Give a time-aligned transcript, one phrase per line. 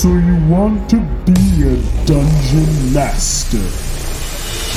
[0.00, 1.76] So you want to be a
[2.06, 3.58] dungeon master?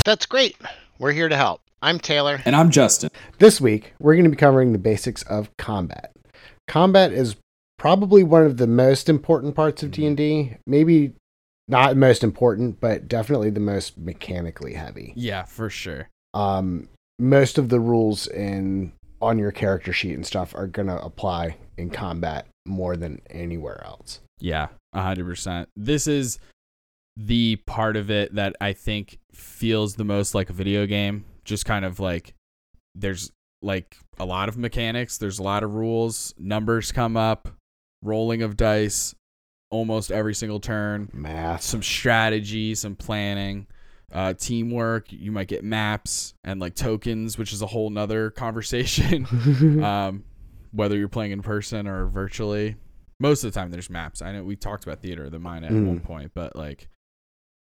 [0.03, 0.57] That's great.
[0.99, 1.61] We're here to help.
[1.81, 2.41] I'm Taylor.
[2.43, 3.09] And I'm Justin.
[3.39, 6.11] This week, we're going to be covering the basics of combat.
[6.67, 7.37] Combat is
[7.77, 10.57] probably one of the most important parts of D&D.
[10.67, 11.13] Maybe
[11.69, 15.13] not most important, but definitely the most mechanically heavy.
[15.15, 16.09] Yeah, for sure.
[16.33, 21.01] Um, most of the rules in on your character sheet and stuff are going to
[21.01, 24.19] apply in combat more than anywhere else.
[24.39, 25.67] Yeah, 100%.
[25.75, 26.39] This is
[27.15, 31.25] the part of it that I think feels the most like a video game.
[31.43, 32.33] Just kind of like
[32.95, 37.49] there's like a lot of mechanics, there's a lot of rules, numbers come up,
[38.01, 39.15] rolling of dice
[39.69, 41.63] almost every single turn, Math.
[41.63, 43.67] some strategy, some planning.
[44.11, 49.25] Uh, teamwork you might get maps and like tokens which is a whole nother conversation
[49.83, 50.23] um,
[50.71, 52.75] whether you're playing in person or virtually.
[53.23, 54.21] Most of the time, there's maps.
[54.21, 55.87] I know we talked about theater of the mind at Mm.
[55.87, 56.89] one point, but like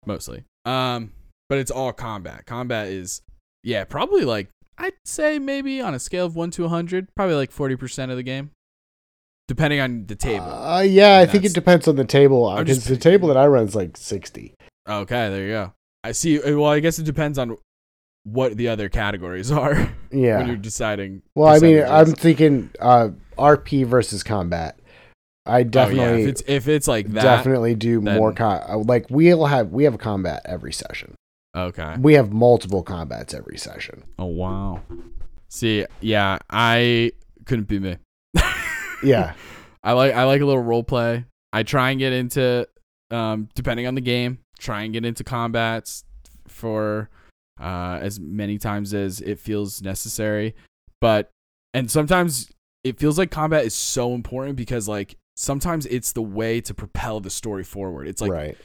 [0.05, 0.45] mostly.
[0.63, 1.11] Um,
[1.49, 2.45] but it's all combat.
[2.45, 3.21] Combat is,
[3.63, 7.51] yeah, probably like I'd say maybe on a scale of one to hundred, probably like
[7.51, 8.51] forty percent of the game,
[9.49, 10.45] depending on the table.
[10.49, 12.55] Uh, yeah, I think it depends on the table.
[12.57, 14.53] Because just- the table that I run is like 60.
[14.87, 15.73] okay, there you go.
[16.05, 16.41] I see.
[16.41, 17.57] uh, Well, I guess it depends on
[18.23, 21.21] what the other categories are Yeah, when you're deciding.
[21.35, 24.78] Well, I mean, I'm thinking uh, RP versus combat.
[25.45, 28.33] I Oh, yeah, definitely, if it's if it's like that, definitely do then- more.
[28.33, 31.15] Com- uh, like we'll have we have a combat every session.
[31.55, 31.95] okay.
[31.99, 34.03] We have multiple combats every session.
[34.19, 34.81] Oh wow.
[35.49, 37.11] See, yeah, I
[37.45, 37.97] couldn't be me.
[39.01, 39.33] Yeah,
[39.81, 41.23] I like I like a little role play.
[41.53, 42.67] I try and get into
[43.11, 46.03] um depending on the game, try and get into combats
[46.49, 47.09] for
[47.61, 50.53] uh as many times as it feels necessary.
[50.99, 51.31] But
[51.73, 52.51] and sometimes
[52.83, 57.21] it feels like combat is so important because like sometimes it's the way to propel
[57.21, 58.07] the story forward.
[58.07, 58.57] It's like right.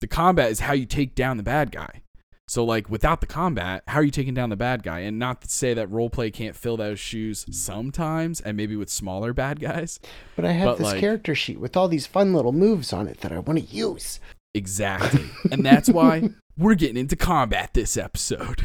[0.00, 2.02] the combat is how you take down the bad guy.
[2.48, 5.00] So like without the combat, how are you taking down the bad guy?
[5.00, 9.32] And not to say that roleplay can't fill those shoes sometimes and maybe with smaller
[9.32, 9.98] bad guys.
[10.36, 13.06] But I have But, this like- character sheet with all these fun little moves on
[13.08, 14.20] it that I want to use.
[14.54, 15.24] Exactly.
[15.52, 18.62] and that's why we're getting into combat this episode.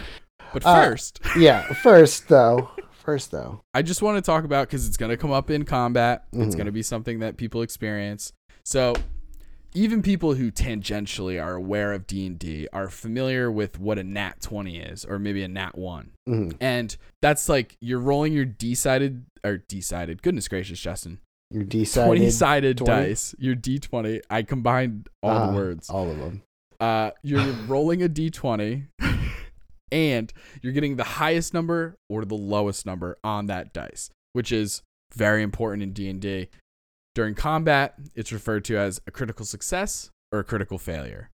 [0.53, 1.61] But Uh, first, Yeah.
[1.73, 2.69] First though,
[3.01, 5.65] first though, I just want to talk about cuz it's going to come up in
[5.65, 6.25] combat.
[6.33, 6.57] It's Mhm.
[6.57, 8.31] going to be something that people experience.
[8.63, 8.93] So
[9.73, 14.77] even people who tangentially are aware of D&D are familiar with what a nat 20
[14.79, 16.11] is or maybe a nat 1.
[16.27, 16.55] Mhm.
[16.59, 20.21] And that's like you're rolling your D-sided or D-sided.
[20.21, 21.19] Goodness gracious, Justin.
[21.53, 22.91] you decided 20-sided 20?
[23.07, 23.35] dice.
[23.37, 24.21] Your D20.
[24.29, 25.89] I combined all Uh, the words.
[25.89, 26.43] all of them.
[26.79, 28.87] Uh, you're rolling a D20
[29.91, 30.31] and
[30.61, 34.81] you're getting the highest number or the lowest number on that dice, which is
[35.13, 36.49] very important in D&D.
[37.13, 41.29] During combat, it's referred to as a critical success or a critical failure.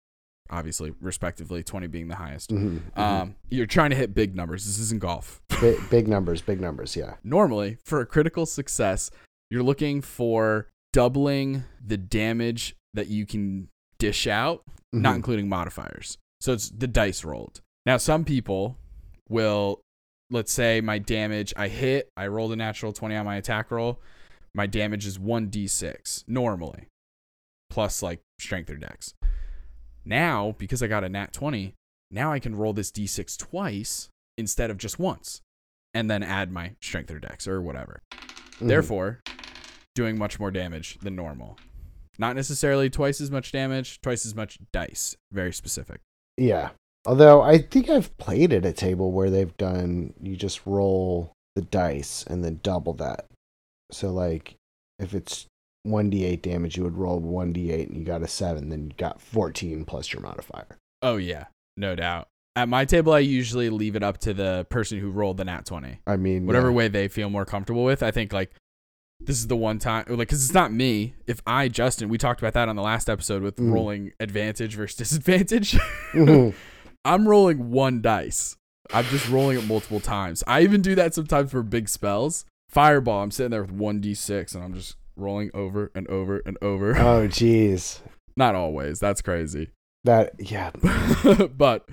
[0.50, 2.52] Obviously, respectively, 20 being the highest.
[2.52, 2.98] Mhm, mhm.
[3.00, 4.66] Um, you're trying to hit big numbers.
[4.66, 5.42] This isn't golf.
[5.62, 6.96] Bi- big numbers, big numbers.
[6.96, 7.16] Yeah.
[7.24, 9.10] Normally, for a critical success,
[9.50, 15.16] you're looking for doubling the damage that you can dish out, not Mhm.
[15.16, 16.20] including modifiers.
[16.40, 17.62] So it's the dice rolled.
[17.86, 18.78] Now, some people
[19.30, 19.82] will,
[20.30, 24.00] let's say my damage, I hit, I rolled a natural 20 on my attack roll.
[24.56, 26.88] My damage is 1d6 normally,
[27.70, 29.14] plus like strength or dex.
[30.06, 31.74] Now, because I got a nat 20,
[32.12, 35.42] now I can roll this d6 twice instead of just once
[35.94, 38.02] and then add my strength or dex or whatever.
[38.60, 38.68] Mhm.
[38.68, 39.20] Therefore,
[39.96, 41.58] doing much more damage than normal.
[42.20, 45.16] Not necessarily twice as much damage, twice as much dice.
[45.32, 46.02] Very specific.
[46.38, 46.72] Yeah.
[47.06, 51.62] Although I think I've played at a table where they've done you just roll the
[51.62, 53.26] dice and then double that.
[53.92, 54.56] So like
[55.00, 55.46] if it's
[55.86, 59.84] 1d8 damage, you would roll 1d8 and you got a 7, then you got 14
[59.86, 60.78] plus your modifier.
[61.02, 62.28] Oh yeah, no doubt.
[62.56, 65.66] At my table, I usually leave it up to the person who rolled the nat
[65.66, 66.00] twenty.
[66.08, 66.76] I mean, Whatever yeah.
[66.76, 68.02] way they feel more comfortable with.
[68.04, 68.52] I think like
[69.20, 71.16] this is the one time, like, because it's not me.
[71.28, 73.74] If I, Justin, we talked about that on the last episode with Mm.
[73.74, 75.72] rolling advantage versus disadvantage.
[76.14, 76.54] Mhm.
[77.06, 78.56] I'm rolling one dice.
[78.94, 80.44] I'm just rolling it multiple times.
[80.48, 82.46] I even do that sometimes for big spells.
[82.70, 86.98] Fireball, I'm sitting there with 1d6 and I'm just rolling over and over and over.
[86.98, 88.00] oh jeez.
[88.38, 89.00] Not always.
[89.00, 89.70] That's crazy.
[90.04, 90.72] That yeah.
[91.58, 91.88] but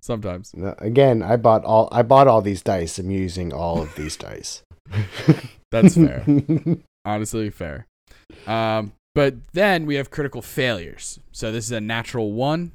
[0.00, 0.54] sometimes.
[0.78, 2.98] Again, I bought all I bought all these dice.
[2.98, 4.62] I'm using all of these dice.
[5.70, 6.24] That's fair.
[7.04, 7.86] Honestly, fair.
[8.46, 11.18] Um, but then we have critical failures.
[11.32, 12.72] So this is a natural one.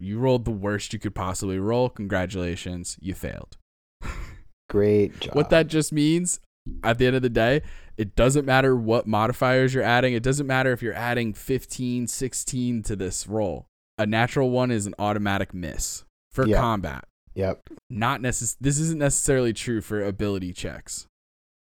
[0.00, 1.88] You rolled the worst you could possibly roll.
[1.88, 3.56] Congratulations, you failed.
[4.68, 5.34] Great job.
[5.34, 6.40] What that just means
[6.84, 7.62] at the end of the day
[7.96, 10.14] It doesn't matter what modifiers you're adding.
[10.14, 13.66] It doesn't matter if you're adding 15, 16 to this roll.
[13.98, 16.58] A natural one is an automatic miss for Yeah.
[16.58, 17.04] combat.
[17.34, 17.60] Yep.
[17.90, 21.06] Not necess- this isn't necessarily true for ability checks.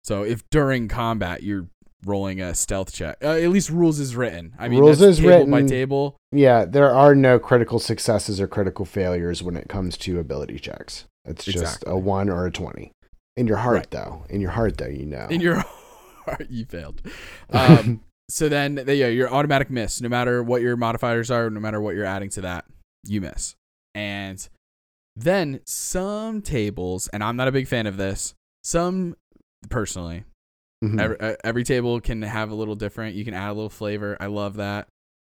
[0.05, 1.67] So if during combat you're
[2.05, 4.53] rolling a stealth check, uh, at least rules is written.
[4.57, 6.17] I mean, Rules is table by table.
[6.31, 11.05] Yeah, there are no critical successes or critical failures when it comes to ability checks.
[11.25, 11.91] It's just Exactly.
[11.93, 12.91] a one or a twenty.
[13.37, 13.91] In your heart, Right.
[13.91, 14.23] though.
[14.29, 15.27] In your heart, though, you know.
[15.29, 15.55] in your
[16.25, 17.01] heart you failed
[17.51, 21.59] um, so then they- yeah your automatic miss no matter what your modifiers are no
[21.59, 22.65] matter what you're adding to that
[23.05, 23.55] you miss
[23.95, 24.47] and
[25.15, 29.15] then some tables and i'm not a big fan of this some
[29.69, 30.23] personally
[30.83, 30.99] Mhm.
[30.99, 33.15] every, every table can have a little different.
[33.15, 34.15] You can add a little flavor.
[34.19, 34.87] I love that.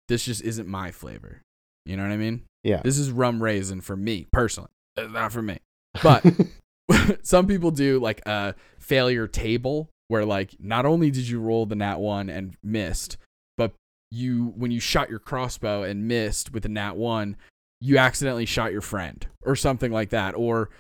[0.09, 1.43] This just isn't my flavor.
[1.85, 2.43] You know what i mean?
[2.63, 2.81] Yeah.
[2.83, 4.71] this is rum raisin for me personally.
[4.97, 5.59] It's not for me.
[6.03, 6.25] But
[7.23, 11.75] some people do like a failure table where like not only did you roll the
[11.75, 13.17] nat 1 and missed
[13.57, 13.73] but
[14.11, 17.37] you when you shot your crossbow and missed with the nat 1
[17.85, 20.35] you accidentally shot your friend or something like that.
[20.35, 20.71] Or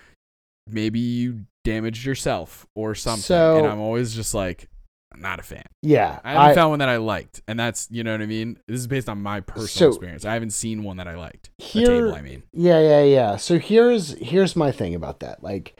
[0.66, 4.68] maybe you damaged yourself or something So- and i'm always just like
[5.16, 8.02] not a fan yeah, i haven't I, found one that i liked and that's you
[8.02, 10.82] know what i mean this is based on my personal So- experience i haven't seen
[10.82, 13.36] one that i liked Here- table i mean Yeah, yeah, yeah.
[13.36, 15.42] So here's here's my thing about that.
[15.42, 15.78] Like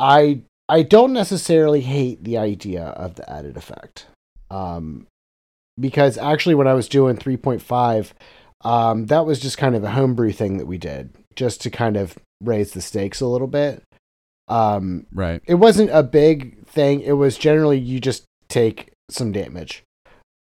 [0.00, 4.06] I I don't necessarily hate the idea of the added effect.
[4.50, 5.06] Um
[5.78, 8.10] because actually when I was doing 3.5
[8.64, 11.96] um that was just kind of a homebrew thing that we did just to kind
[11.96, 13.82] of raise the stakes a little bit.
[14.48, 17.00] Um right it wasn't a big thing.
[17.00, 19.82] It was generally you just take some damage.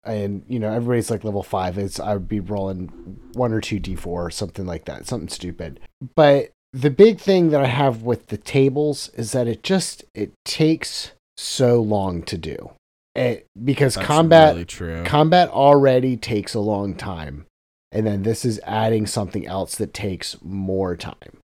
[0.04, 1.76] And you know, everybody's like level five.
[1.76, 5.28] It's I would be rolling one or two D four or something like that, something
[5.28, 5.80] stupid.
[6.14, 10.32] But the big thing that I have with the tables is that it just it
[10.44, 12.72] takes so long to do.
[13.16, 17.46] It, because That's combat really combat already takes a long time
[17.90, 21.39] and then this is adding something else that takes more time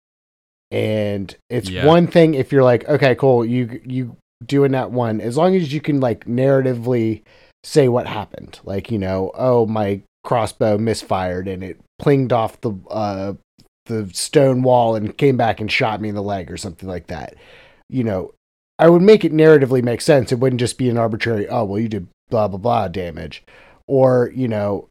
[0.74, 1.86] and it's Yeah.
[1.86, 5.74] one thing if you're like okay cool you you doing that one as long as
[5.74, 7.22] you can like narratively
[7.64, 12.72] say what happened like you know oh my crossbow misfired and it plinged off the
[12.90, 13.34] uh
[13.86, 17.08] the stone wall and came back and shot me in the leg or something like
[17.08, 17.36] that
[17.90, 18.32] you know
[18.80, 20.32] I would make it narratively make sense.
[20.32, 23.44] It wouldn't just be an arbitrary, oh, well, you did blah, blah, blah damage.
[23.88, 24.90] Or, you know,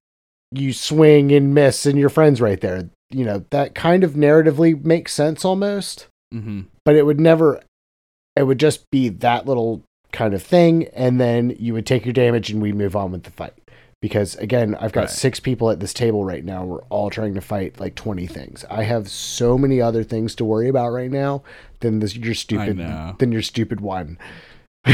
[0.52, 2.88] you swing and miss and your friend's right there.
[3.12, 6.62] You know, that kind of narratively makes sense almost, mm-hmm.
[6.85, 7.61] but it would never,
[8.37, 9.82] it would just be that little
[10.12, 10.88] kind of thing.
[10.94, 13.55] And then you would take your damage and we move on with the fight.
[14.00, 15.11] Because again, I've got Right.
[15.11, 16.64] six people at this table right now.
[16.64, 18.64] We're all trying to fight like 20 things.
[18.69, 21.44] I have so many other things to worry about right now
[21.81, 22.79] than this, your stupid,
[23.19, 24.19] than your stupid one.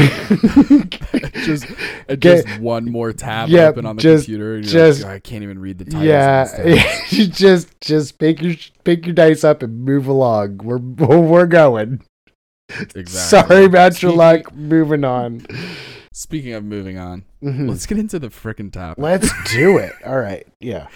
[1.43, 1.65] just
[2.07, 5.15] uh, Get- just one more tab Yep, open on the just- computer just- like, "Oh,
[5.15, 6.03] I can't even read the titles.
[6.03, 10.57] yeah, you just just pick your pick your dice up and move along.
[10.63, 10.77] We're
[11.17, 12.01] we're going.
[12.69, 13.05] exactly.
[13.05, 14.53] Sorry about your luck.
[14.53, 15.45] Moving on.
[16.13, 17.69] Speaking of moving on, Mhm.
[17.69, 19.01] let's get into the freaking topic.
[19.01, 19.93] Let's do it.
[20.05, 20.45] All right.
[20.59, 20.87] Yeah.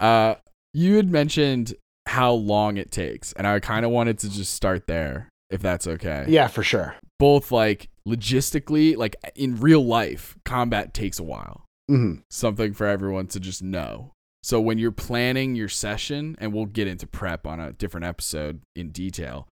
[0.00, 0.34] Uh,
[0.74, 1.74] you had mentioned
[2.06, 5.86] how long it takes, and I kind of wanted to just start there, if that's
[5.86, 6.24] okay.
[6.28, 6.96] Yeah, for sure.
[7.18, 11.62] Both like logistically, like in real life, combat takes a while.
[11.88, 14.12] hmm something for everyone to just know.
[14.42, 18.60] So when you're planning your session, and we'll get into prep on a different episode
[18.74, 19.46] in detail,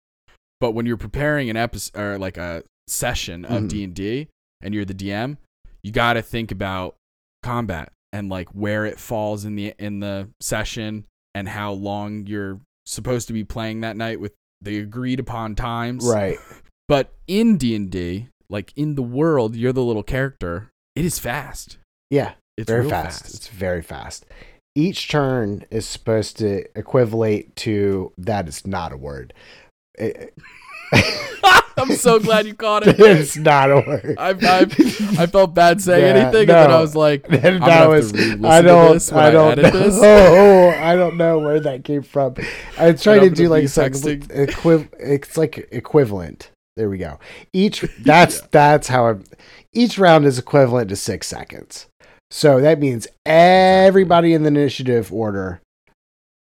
[0.60, 3.70] but when you're preparing an episode or like a session of Mhm.
[3.70, 4.28] D and D,
[4.62, 5.38] and you're the DM,
[5.84, 6.96] you got to think about
[7.44, 11.06] combat and like where it falls in the in the session
[11.36, 16.06] and how long you're supposed to be playing that night with the agreed upon times.
[16.06, 16.38] Right.
[16.88, 20.70] But in D and D, like in the world, you're the little character.
[20.96, 21.78] It is fast.
[22.10, 22.34] Yeah.
[22.56, 23.24] It's very fast.
[23.24, 23.34] fast.
[23.36, 24.26] It's very fast.
[24.76, 29.34] Each turn is supposed to equivalate to that is not a word.
[29.96, 30.34] It-
[31.76, 32.96] I'm so glad you caught it.
[33.00, 34.16] it's not a word.
[34.20, 34.60] I, I,
[35.24, 36.72] I felt bad saying Yeah, anything, and then.
[36.72, 39.90] I was like, that I'm have was I to don't I I don't edit know.
[40.04, 42.36] Oh, I don't know where that came from.
[42.78, 44.20] I was trying to do like be some texting.
[44.28, 46.52] equiv- it's like equivalent.
[46.76, 47.20] There we go.
[47.52, 49.16] Each that's that's how I,
[49.74, 51.88] each round is equivalent to 6 seconds.
[52.32, 55.62] So that means everybody in the initiative order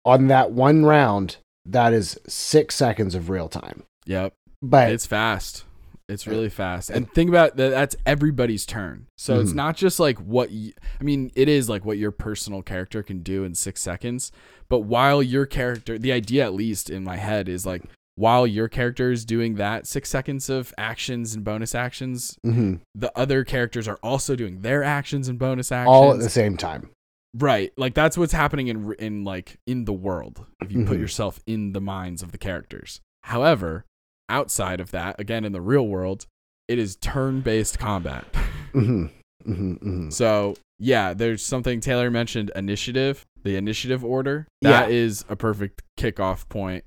[0.05, 3.85] on that one round that is 6 seconds of real time.
[4.07, 5.65] Yep, But it's fast.
[6.09, 6.91] It's really fast.
[6.91, 7.69] And think about that.
[7.71, 9.07] That's everybody's turn.
[9.17, 9.57] So it's Mhm.
[9.57, 13.21] not just like what you, I mean, it is like what your personal character can
[13.21, 14.33] do in six seconds.
[14.69, 17.85] But while your character, the idea at least in my head is like,
[18.21, 23.11] while your character is doing that six seconds of actions and bonus actions, hmm the
[23.19, 25.89] other characters are also doing their actions and bonus actions.
[25.97, 26.91] All at the same time.
[27.33, 27.73] Right.
[27.77, 31.01] Like that's what's happening in in like in the world if you put Mhm.
[31.01, 33.01] yourself in the minds of the characters.
[33.25, 33.85] However,
[34.29, 36.27] outside of that, again in the real world,
[36.69, 38.25] it is turn-based combat.
[38.73, 39.07] hmm
[39.45, 44.47] hmm hmm so, yeah, there's something Taylor mentioned initiative, the initiative order.
[44.61, 45.33] That is Yeah.
[45.33, 46.85] a perfect kickoff point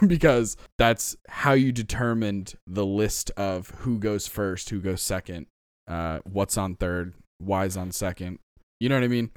[0.06, 5.46] because that's how you determined the list of who goes first, who goes second,
[5.88, 8.38] uh what's on third, why's on second.
[8.78, 9.30] You know what I mean?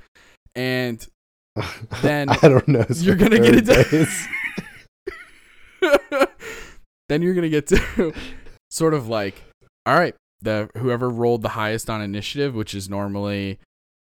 [0.56, 1.06] And
[2.02, 2.86] Then I don't know.
[2.90, 4.08] you're gonna get it Third
[7.10, 8.14] then you're gonna get to
[8.70, 9.44] sort of like,
[9.86, 13.60] all right, the whoever rolled the highest on initiative, which is normally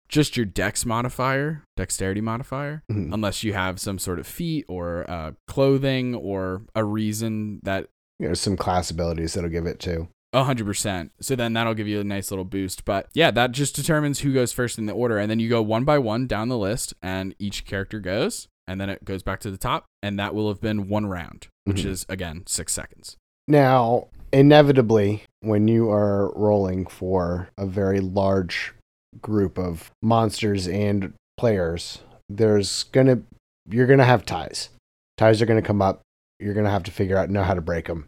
[0.10, 3.14] just your dex modifier, dexterity modifier, Mhm.
[3.14, 7.88] unless you have some sort of feat or uh, clothing or a reason that
[8.20, 10.08] There's some class abilities that'll give it to.
[10.34, 11.12] a hundred percent.
[11.22, 12.84] So then that'll give you a nice little boost.
[12.86, 15.62] But yeah, that just determines who goes first in the order, and then you go
[15.62, 19.40] one by one down the list, and each character goes, and then it goes back
[19.42, 21.90] to the top, and that will have been one round, which Mhm.
[21.90, 23.16] is again six seconds.
[23.48, 28.74] Now, inevitably, when you are rolling for a very large
[29.22, 33.22] group of monsters and players, there's gonna
[33.70, 34.70] you're gonna have ties.
[35.18, 36.02] Ties are gonna come up.
[36.40, 38.08] You're gonna have to figure out know how to break them.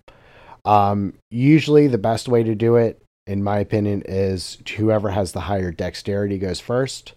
[0.65, 5.41] Um, usually, the best way to do it, in my opinion, is whoever has the
[5.41, 7.13] higher dexterity goes first.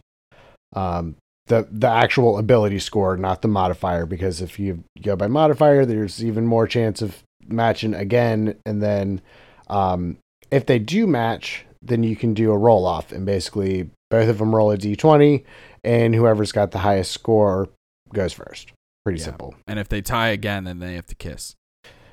[0.74, 5.84] Um, the the actual ability score, not the modifier, because if you go by modifier,
[5.84, 9.20] there's even more chance of matching again, and then
[9.68, 10.18] um,
[10.50, 14.38] if they do match, then you can do a roll off, and basically both of
[14.38, 15.44] them roll a d20,
[15.84, 17.68] and whoever's got the highest score
[18.12, 18.72] goes first.
[19.04, 19.24] Pretty Yeah.
[19.26, 19.54] simple.
[19.66, 21.56] And if they tie again, then they have to kiss.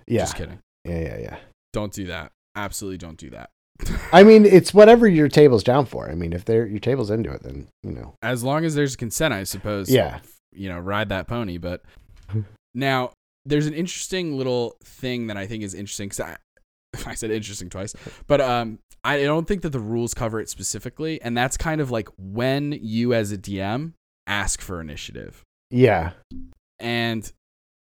[0.08, 0.60] Yeah, Just kidding.
[0.86, 1.38] yeah, yeah, yeah.
[1.74, 2.32] Don't do that.
[2.56, 3.50] Absolutely don't do that.
[4.12, 6.10] I mean, it's whatever your table's down for.
[6.10, 8.16] I mean, if they're your table's into it, then you know.
[8.24, 9.90] as long as there's consent, I suppose.
[9.90, 10.20] Yeah.
[10.52, 11.58] You know, ride that pony.
[11.60, 11.84] But
[12.74, 13.12] now
[13.46, 16.36] there's an interesting little thing that I think is interesting because
[17.05, 17.96] I, said interesting twice,
[18.27, 21.91] but um, I don't think that the rules cover it specifically, and that's kind of
[21.91, 23.93] like when you as a DM
[24.27, 26.12] ask for initiative, Yeah,
[26.79, 27.31] and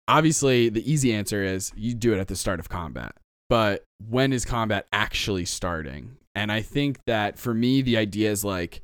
[0.07, 3.15] obviously the easy answer is you do it at the start of combat.
[3.49, 6.17] But when is combat actually starting?
[6.33, 8.81] And I think that for me, the idea is like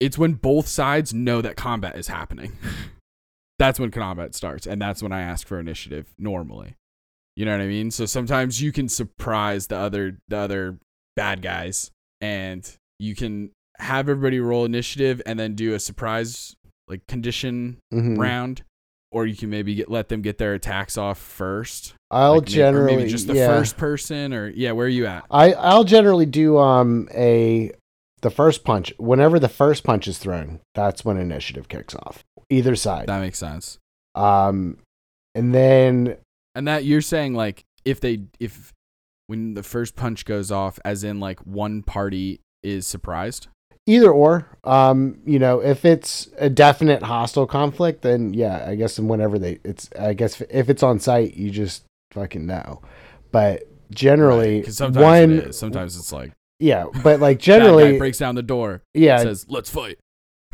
[0.00, 2.56] it's when both sides know that combat is happening.
[3.58, 6.74] that's when combat starts, and that's when I ask for initiative normally.
[7.36, 7.90] You know what I mean?
[7.90, 10.78] So sometimes you can surprise the other the other
[11.16, 11.90] bad guys,
[12.20, 16.56] and you can have everybody roll initiative and then do a surprise
[16.88, 18.16] like condition Mhm.
[18.18, 18.62] round,
[19.12, 21.92] or you can maybe get let them get their attacks off first.
[22.10, 23.48] I'll Like generally maybe just the yeah.
[23.48, 25.24] first person, or yeah, where are you at?
[25.30, 27.72] I I'll generally do um a
[28.22, 30.60] the first punch whenever the first punch is thrown.
[30.74, 32.24] That's when initiative kicks off.
[32.48, 33.08] Either side.
[33.08, 33.78] That makes sense.
[34.14, 34.78] Um,
[35.34, 36.16] and then
[36.56, 38.72] And that you're saying like if they if
[39.26, 43.48] when the first punch goes off, as in like one party is surprised.
[43.86, 44.48] either or.
[44.64, 49.58] Um, you know, if it's a definite hostile conflict, then yeah, I guess whenever they
[49.64, 52.80] it's I guess if it's on sight, you just fucking know.
[53.30, 55.58] But generally, because sometimes one it is.
[55.58, 59.98] Sometimes it's like yeah, but like generally, breaks down the door, yeah, says let's fight.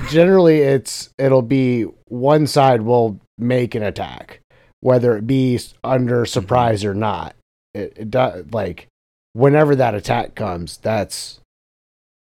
[0.09, 4.42] generally it's it'll be one side will make an attack
[4.83, 7.35] whether it be under surprise or not
[7.73, 8.87] it, it does like
[9.33, 11.41] whenever that attack comes that's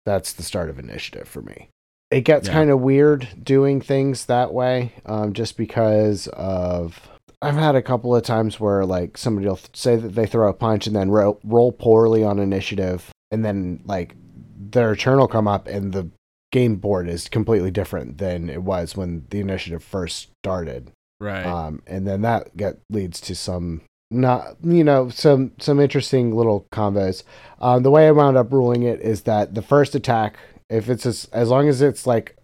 [0.04, 1.68] that's the start of initiative for me
[2.10, 2.54] it gets Yeah.
[2.54, 7.08] kind of weird doing things that way um, just because of
[7.42, 10.48] i've had a couple of times where like somebody will th- say that they throw
[10.48, 14.14] a punch and then ro- roll poorly on initiative and then like
[14.58, 16.08] their turn will come up and the
[16.52, 20.90] game board is completely different than it was when the initiative first started.
[21.20, 21.44] Right.
[21.46, 26.66] Um, and then that get leads to some not you know some some interesting little
[26.72, 27.22] combos.
[27.60, 30.36] Um, the way I wound up ruling it is that the first attack,
[30.70, 32.36] if it's as, as long as it's like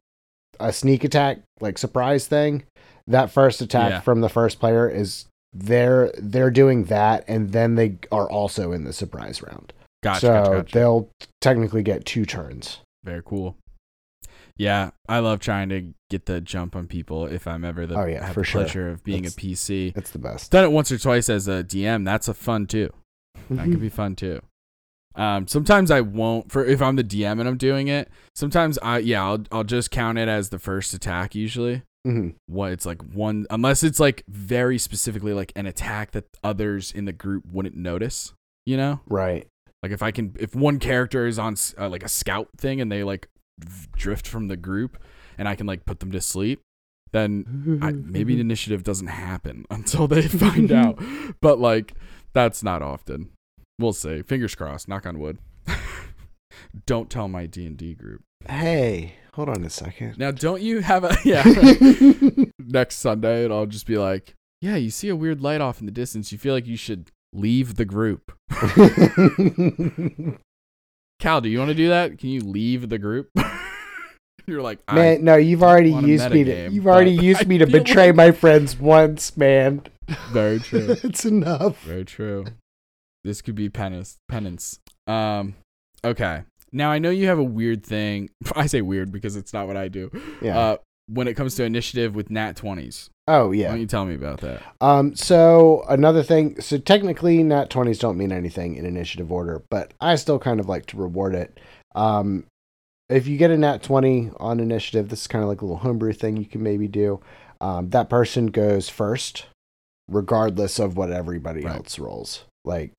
[0.59, 2.64] a sneak attack, like surprise thing,
[3.07, 4.00] that first attack Yeah.
[4.00, 8.85] from the first player is they're they're doing that, and then they are also in
[8.85, 9.73] the surprise round.
[10.02, 10.21] gotcha.
[10.21, 10.73] so gotcha, gotcha.
[10.75, 11.09] they'll
[11.41, 12.79] technically get two turns.
[13.05, 13.57] Very cool.
[14.62, 18.04] Yeah, I love trying to get the jump on people if I'm ever the Oh,
[18.04, 18.61] yeah, have for the sure.
[18.62, 19.97] pleasure of being a PC.
[19.97, 20.50] It's the best.
[20.52, 22.04] Done it once or twice as a DM.
[22.04, 22.92] That's a fun too.
[23.35, 23.71] That Mm-hmm.
[23.73, 24.40] could be fun too.
[25.14, 28.09] Um, sometimes I won't for if I'm the DM and I'm doing it.
[28.35, 32.73] Sometimes I yeah I'll I'll just count it as the first attack usually, hmm what
[32.73, 37.12] it's like one unless it's like very specifically like an attack that others in the
[37.12, 38.33] group wouldn't notice
[38.64, 39.47] you know Right.
[39.83, 42.90] like if i can if one character is on uh, like a scout thing and
[42.90, 43.28] they like
[43.97, 44.99] drift from the group
[45.38, 46.61] and i can like put them to sleep
[47.12, 50.99] then I, maybe the initiative doesn't happen until they find out.
[51.40, 51.94] But like
[52.32, 53.30] that's not often.
[53.78, 54.23] We'll see.
[54.23, 54.88] Fingers crossed.
[54.88, 55.38] Knock on wood.
[56.87, 58.23] Don't tell my d&d group.
[58.49, 60.18] Hey, hold on a second.
[60.18, 61.44] now don't you have a yeah.
[62.59, 65.87] Next Sunday, and I'll just be like, "Yeah, you see a weird light off in
[65.87, 66.32] the distance.
[66.32, 68.32] You feel like you should leave the group."
[71.23, 72.19] Cal, do you want to do that?
[72.19, 73.31] Can you leave the group?
[74.49, 76.69] You're like, man, no, you've already used me to.
[76.69, 79.83] You've already used I me to betray like- my friends once, man.
[80.33, 81.81] very true, it's enough.
[81.85, 82.47] very true.
[83.23, 84.17] This could be penance.
[84.29, 84.81] Penance.
[85.07, 85.55] Um,
[86.05, 86.43] okay.
[86.73, 88.29] Now I know you have a weird thing.
[88.57, 90.11] I say weird because it's not what I do.
[90.41, 90.59] Yeah.
[90.59, 90.76] Uh,
[91.07, 93.69] when it comes to initiative with nat twenties, oh why yeah.
[93.69, 94.62] don't you tell me about that?
[94.81, 95.14] Um.
[95.14, 96.61] So another thing.
[96.61, 100.69] So technically, nat twenties don't mean anything in initiative order, but I still kind of
[100.69, 101.59] like to reward it.
[101.95, 102.45] Um,
[103.09, 105.79] if you get a nat twenty on initiative, this is kind of like a little
[105.79, 107.21] homebrew thing you can maybe do.
[107.61, 109.47] Um, that person goes first,
[110.09, 111.76] regardless of what everybody Right.
[111.76, 112.45] else rolls.
[112.64, 112.93] Like,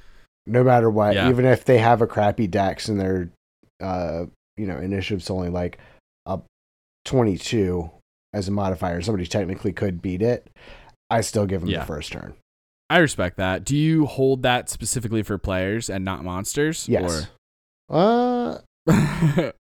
[0.45, 1.29] no matter what, Yeah.
[1.29, 3.29] even if they have a crappy dex and their,
[3.81, 4.25] uh,
[4.55, 5.79] you know, initiative's only like
[6.25, 6.39] a
[7.05, 7.89] twenty-two
[8.33, 10.49] as a modifier, somebody technically could beat it.
[11.09, 11.81] I still give them Yeah.
[11.81, 12.33] the first turn.
[12.89, 13.63] I respect that.
[13.63, 16.87] Do you hold that specifically for players and not monsters?
[16.89, 17.27] Yes.
[17.89, 18.59] Uh,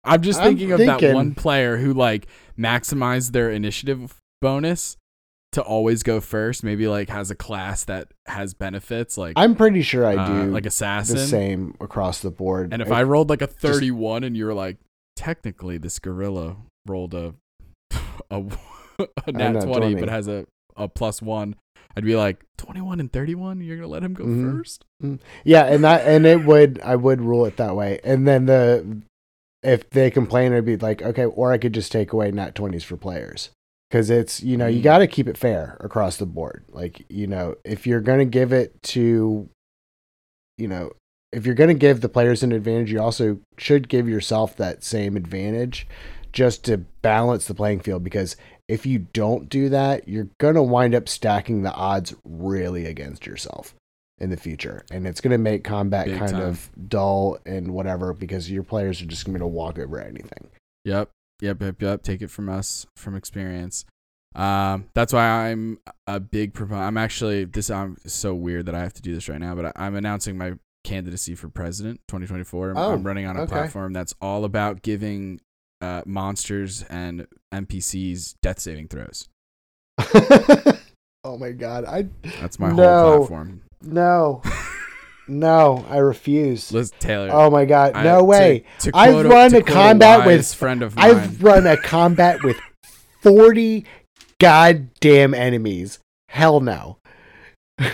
[0.04, 2.26] I'm just I'm thinking of that one player who like
[2.58, 4.96] maximized their initiative bonus
[5.52, 6.64] to always go first.
[6.64, 10.50] Maybe like has a class that has benefits like I'm pretty sure I uh, do
[10.50, 11.18] like the assassin.
[11.18, 12.72] same across the board.
[12.72, 14.78] And if I rolled like a 31 and you were like,
[15.16, 16.56] technically this gorilla
[16.86, 17.34] rolled a
[18.30, 18.36] a,
[19.26, 19.94] a nat nat 20, 20.
[19.96, 21.56] but has a, a plus one,
[21.96, 24.56] I'd be like, 21 and 31, you're gonna let him go Mhm.
[24.56, 24.84] first?
[25.44, 28.00] yeah, and that and it would I would rule it that way.
[28.04, 29.02] And then the
[29.62, 32.84] if they complain, I'd be like, okay, or I could just take away nat twenties
[32.84, 33.50] for players
[33.90, 34.84] because it's you know you Mm.
[34.84, 36.64] got to keep it fair across the board.
[36.70, 39.48] Like you know if you're gonna give it to,
[40.58, 40.92] you know.
[41.32, 44.84] If you're going to give the players an advantage, you also should give yourself that
[44.84, 45.84] same advantage
[46.34, 48.36] just to balance the playing field because
[48.68, 53.24] if you don't do that, you're going to wind up stacking the odds really against
[53.24, 53.74] yourself
[54.18, 54.84] in the future.
[54.90, 56.42] And it's going to make combat Big kind time.
[56.42, 60.50] of dull and whatever because your players are just going to walk over anything.
[60.84, 61.08] Yep.
[61.40, 62.02] Yep, yep, yep.
[62.02, 63.84] Take it from us, from experience.
[64.34, 66.84] Um, that's why I'm a big proponent.
[66.86, 67.70] I'm actually this.
[67.70, 70.36] I'm so weird that I have to do this right now, but I, I'm announcing
[70.36, 72.68] my candidacy for president 2024.
[72.68, 73.52] I'm- Oh, I'm running on a okay.
[73.52, 75.40] platform that's all about giving
[75.80, 79.28] uh, monsters and NPCs death saving throws.
[81.24, 81.84] oh my god.
[81.84, 82.08] I
[82.40, 83.02] That's my No.
[83.02, 83.62] whole platform.
[83.82, 84.42] no.
[85.28, 86.72] no, I refuse.
[86.72, 87.30] Liz Taylor.
[87.32, 87.94] Oh my god.
[87.94, 88.64] No to- way.
[88.80, 91.10] to I've quote run to a combat with- friend of mine.
[91.10, 92.56] I've run a combat with
[93.22, 93.84] 40
[94.40, 95.98] goddamn enemies.
[96.28, 96.98] Hell no.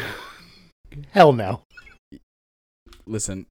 [1.12, 1.62] Hell no.
[3.06, 3.46] Listen,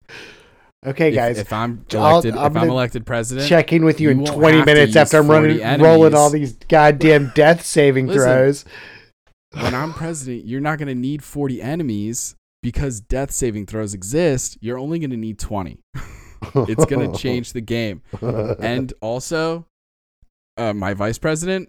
[0.86, 1.38] Okay, guys.
[1.38, 4.64] if I'm I'll- elected, I'm if I'm elected president, checking with you, you in 20
[4.64, 8.24] minutes after I'm 40 running, rolling all these goddamn death saving Listen.
[8.24, 8.66] throws.
[9.54, 14.58] when I'm president, you're not going to need 40 enemies because death saving throws exist.
[14.62, 15.80] You're only going to need 20.
[16.56, 18.02] It's going to change the game.
[18.22, 19.66] And also,
[20.56, 21.68] uh, my vice president,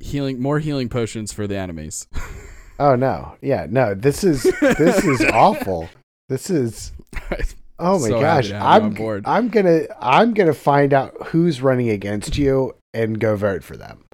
[0.00, 2.08] healing more healing potions for the enemies.
[2.78, 3.92] oh no, yeah, no.
[3.92, 5.90] This is this is awful.
[6.30, 6.92] This is
[7.78, 8.48] oh my So gosh.
[8.48, 9.26] to have you on I'm.
[9.26, 14.04] I'm gonna I'm gonna find out who's running against you and go vote for them.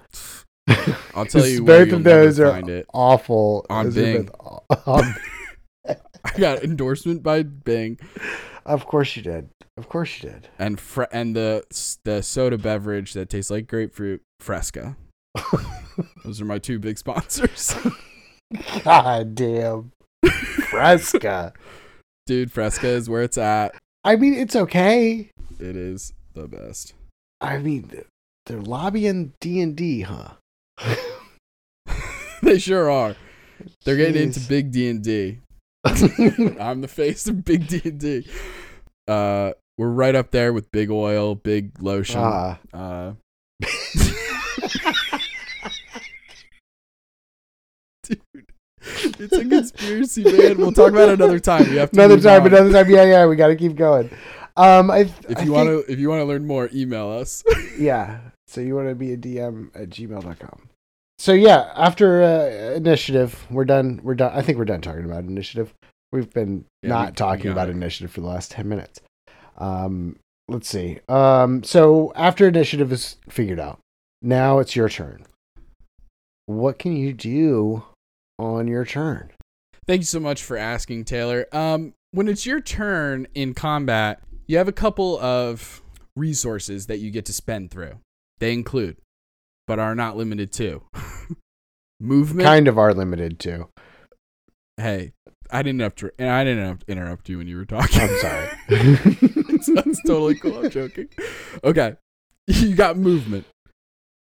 [1.14, 2.86] I'll tell you both of those are it.
[2.94, 3.66] awful.
[3.70, 4.30] On Those Bing.
[4.86, 5.14] on-
[6.24, 7.98] I got endorsement by Bing
[8.66, 9.48] of course you did.
[9.78, 10.48] Of course you did.
[10.58, 11.64] and fre- and the
[12.04, 14.96] the soda beverage that tastes like grapefruit, Fresca.
[16.24, 17.74] Those are my two big sponsors.
[18.84, 19.92] God damn.
[20.70, 21.52] Fresca.
[22.26, 23.74] Dude, Fresca is where it's at.
[24.04, 25.30] I mean, it's okay.
[25.58, 26.94] It is the best.
[27.40, 27.90] I mean,
[28.46, 30.34] they're lobbying D and D, huh?
[32.42, 33.16] they sure are.
[33.84, 35.38] They're getting into big D and D.
[35.84, 38.26] I'm the face of big D and D.
[39.08, 42.20] Uh, we're right up there with Big Oil, Big Lotion.
[42.22, 42.58] Ah.
[42.72, 43.12] Uh,
[49.18, 50.56] it's a conspiracy, man.
[50.58, 51.68] We'll talk about it another time.
[51.70, 52.46] We have to another time, on.
[52.48, 52.90] another time.
[52.90, 53.26] Yeah, yeah.
[53.26, 54.10] We got to keep going.
[54.56, 57.44] Um, I, If you want to, if you want to learn more, email us.
[57.78, 58.20] yeah.
[58.48, 60.68] So you want to be a DM at gmail.com.
[61.18, 64.00] so yeah, after uh, initiative, we're done.
[64.02, 64.32] We're done.
[64.34, 65.72] I think we're done talking about initiative.
[66.12, 67.72] We've been Yeah, not we- talking about it.
[67.72, 69.00] initiative for the last ten minutes.
[69.58, 70.16] Um,
[70.48, 70.98] let's see.
[71.08, 73.78] Um, so after initiative is figured out,
[74.22, 75.24] now it's your turn.
[76.46, 77.84] What can you do
[78.40, 79.30] on your turn?
[79.86, 81.46] Thank you so much for asking, Taylor.
[81.52, 85.82] Um, when it's your turn in combat, you have a couple of
[86.16, 87.98] resources that you get to spend through.
[88.38, 88.96] They include,
[89.66, 90.82] but are not limited to,
[92.00, 92.46] movement.
[92.46, 93.68] Kind of are limited to.
[94.76, 95.12] hey,
[95.50, 98.00] I didn't have to, and I didn't have to interrupt you when you were talking.
[98.00, 98.48] I'm sorry.
[98.68, 100.64] it's, it's totally cool.
[100.64, 101.08] I'm joking.
[101.62, 101.96] Okay,
[102.46, 103.46] you got movement,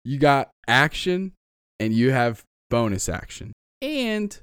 [0.04, 1.32] you got action,
[1.78, 3.52] and you have bonus action.
[3.82, 4.38] And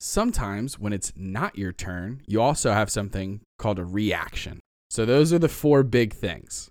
[0.00, 4.60] sometimes when it's not your turn, you also have something called a reaction.
[4.90, 6.70] So those are the four big things.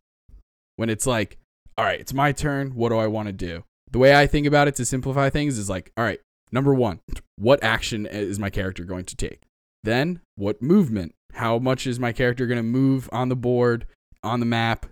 [0.75, 1.37] When it's like,
[1.77, 2.75] all right, it's my turn.
[2.75, 3.63] What do I want to do?
[3.91, 6.19] The way I think about it to simplify things is like, all right,
[6.51, 6.99] number one,
[7.35, 9.41] what action is my character going to take?
[9.83, 11.13] Then, what movement?
[11.33, 13.85] How much is my character going to move on the board,
[14.23, 14.85] on the map,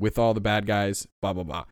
[0.00, 1.06] with all the bad guys?
[1.22, 1.64] Blah, blah, blah.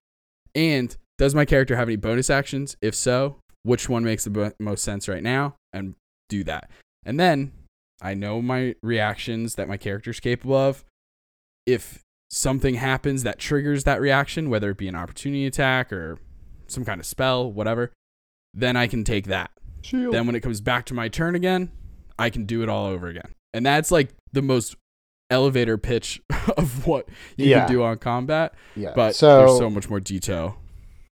[0.55, 2.77] And does my character have any bonus actions?
[2.81, 5.57] If so, which one makes the most sense right now?
[5.73, 5.95] And
[6.29, 6.71] do that.
[7.05, 7.53] And then
[8.01, 10.85] I know my reactions that my character's capable of.
[11.67, 16.19] If something happens that triggers that reaction, whether it be an opportunity attack or
[16.67, 17.93] some kind of spell, whatever,
[18.55, 19.51] then I can take that.
[20.13, 21.71] Then when it comes back to my turn again,
[22.19, 23.35] I can do it all over again.
[23.53, 24.77] And that's like the most
[25.31, 26.23] elevator pitch
[26.57, 27.61] of what you Yeah.
[27.67, 28.93] can do on combat, yeah.
[28.95, 30.59] but so there's so much more detail.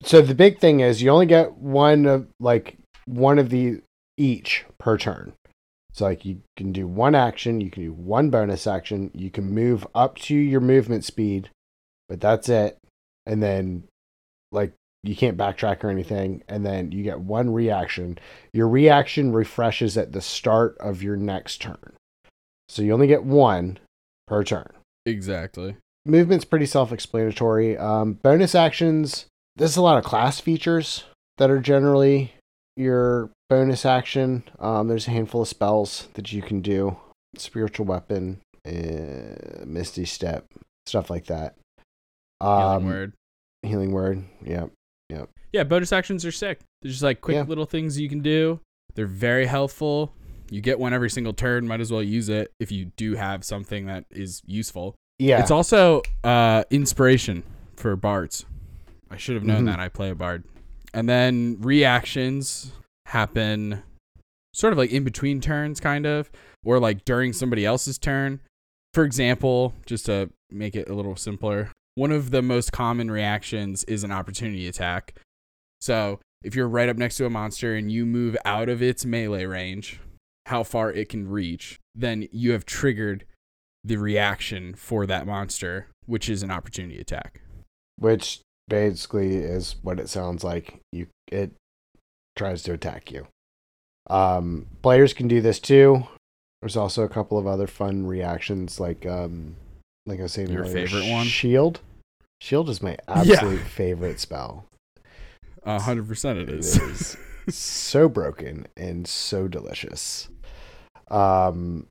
[0.01, 3.81] So the big thing is you only get one of like one of the
[4.17, 5.33] each per turn.
[5.93, 9.51] So like you can do one action, you can do one bonus action, you can
[9.51, 11.49] move up to your movement speed,
[12.07, 12.77] but that's it.
[13.25, 13.83] And then
[14.51, 18.19] like you can't backtrack or anything, and then you get one reaction.
[18.53, 21.93] Your reaction refreshes at the start of your next turn.
[22.67, 23.79] So you only get one
[24.27, 24.71] per turn
[25.05, 25.75] Exactly.
[26.05, 27.77] movement's pretty self-explanatory.
[27.77, 29.25] Um, bonus actions.
[29.59, 31.03] There's a lot of class features
[31.37, 32.33] that are generally
[32.75, 34.43] your bonus action.
[34.57, 36.97] Um, there's a handful of spells that you can do:
[37.35, 40.45] spiritual weapon, uh, misty step,
[40.87, 41.55] stuff like that.
[42.41, 43.13] Um, Healing word.
[43.63, 44.23] Healing word.
[44.43, 44.65] Yeah.
[45.51, 46.59] Yeah, bonus actions are sick.
[46.83, 47.41] They're just like quick Yeah.
[47.41, 48.59] little things you can do.
[48.93, 50.13] They're very helpful.
[50.51, 51.67] You get one every single turn.
[51.67, 54.93] Might as well use it if you do have something that is useful.
[55.17, 55.41] Yeah.
[55.41, 57.41] It's also uh, inspiration
[57.75, 58.45] for bards.
[59.09, 59.67] I should have known Mhm.
[59.67, 59.79] that.
[59.79, 60.43] I play a bard.
[60.93, 62.71] And then reactions
[63.07, 63.83] happen
[64.53, 66.31] sort of like in between turns, kind of,
[66.63, 68.39] or like during somebody else's turn.
[68.93, 73.83] For example, just to make it a little simpler, one of the most common reactions
[73.85, 75.15] is an opportunity attack.
[75.79, 79.05] So if you're right up next to a monster and you move out of its
[79.05, 79.99] melee range,
[80.47, 83.25] how far it can reach, then you have triggered
[83.83, 87.41] the reaction for that monster, which is an opportunity attack.
[87.97, 90.79] which basically is what it sounds like.
[90.91, 91.51] You it
[92.36, 93.27] tries to attack you.
[94.10, 96.03] Um, players can do this too.
[96.62, 99.55] There's also a couple of other fun reactions, like um,
[100.05, 101.25] like I was saying Your earlier, favorite one?
[101.25, 101.79] Shield.
[102.41, 102.97] Shield is my Yeah.
[103.34, 104.65] absolute favorite spell.
[105.63, 106.77] A hundred percent, it It is.
[106.77, 107.17] is
[107.55, 110.29] so broken and so delicious.
[111.12, 111.88] Um,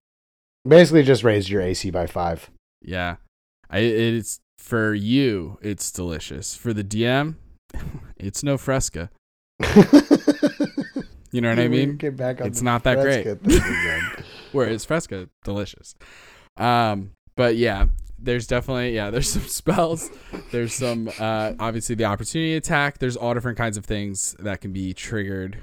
[0.67, 2.51] basically just raise your AC by five.
[2.83, 3.17] yeah,
[3.71, 5.59] I it's for you.
[5.63, 6.55] It's delicious.
[6.55, 7.37] For the DM,
[8.17, 9.11] it's no fresca.
[11.31, 11.97] You know what I mean?
[11.97, 13.27] Get back on It's not that great.
[14.53, 15.95] Whereas fresca, delicious.
[16.57, 17.87] Um, but yeah,
[18.19, 20.11] there's definitely yeah, there's some spells.
[20.51, 22.99] There's some uh, obviously the opportunity attack.
[22.99, 25.59] There's all different kinds of things that can be triggered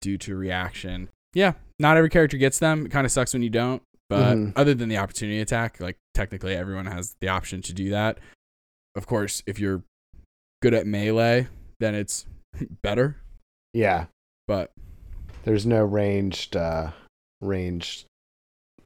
[0.00, 1.08] due to reaction.
[1.32, 2.86] Yeah, not every character gets them.
[2.86, 3.82] It kind of sucks when you don't.
[4.12, 4.52] But Mhm.
[4.56, 8.18] other than the opportunity attack, like technically everyone has the option to do that.
[8.94, 9.82] Of course, if you're
[10.60, 11.48] good at melee,
[11.80, 12.26] then it's
[12.82, 13.16] better.
[13.72, 14.06] yeah.
[14.46, 14.72] But
[15.44, 16.92] There's no ranged uh
[17.40, 18.04] ranged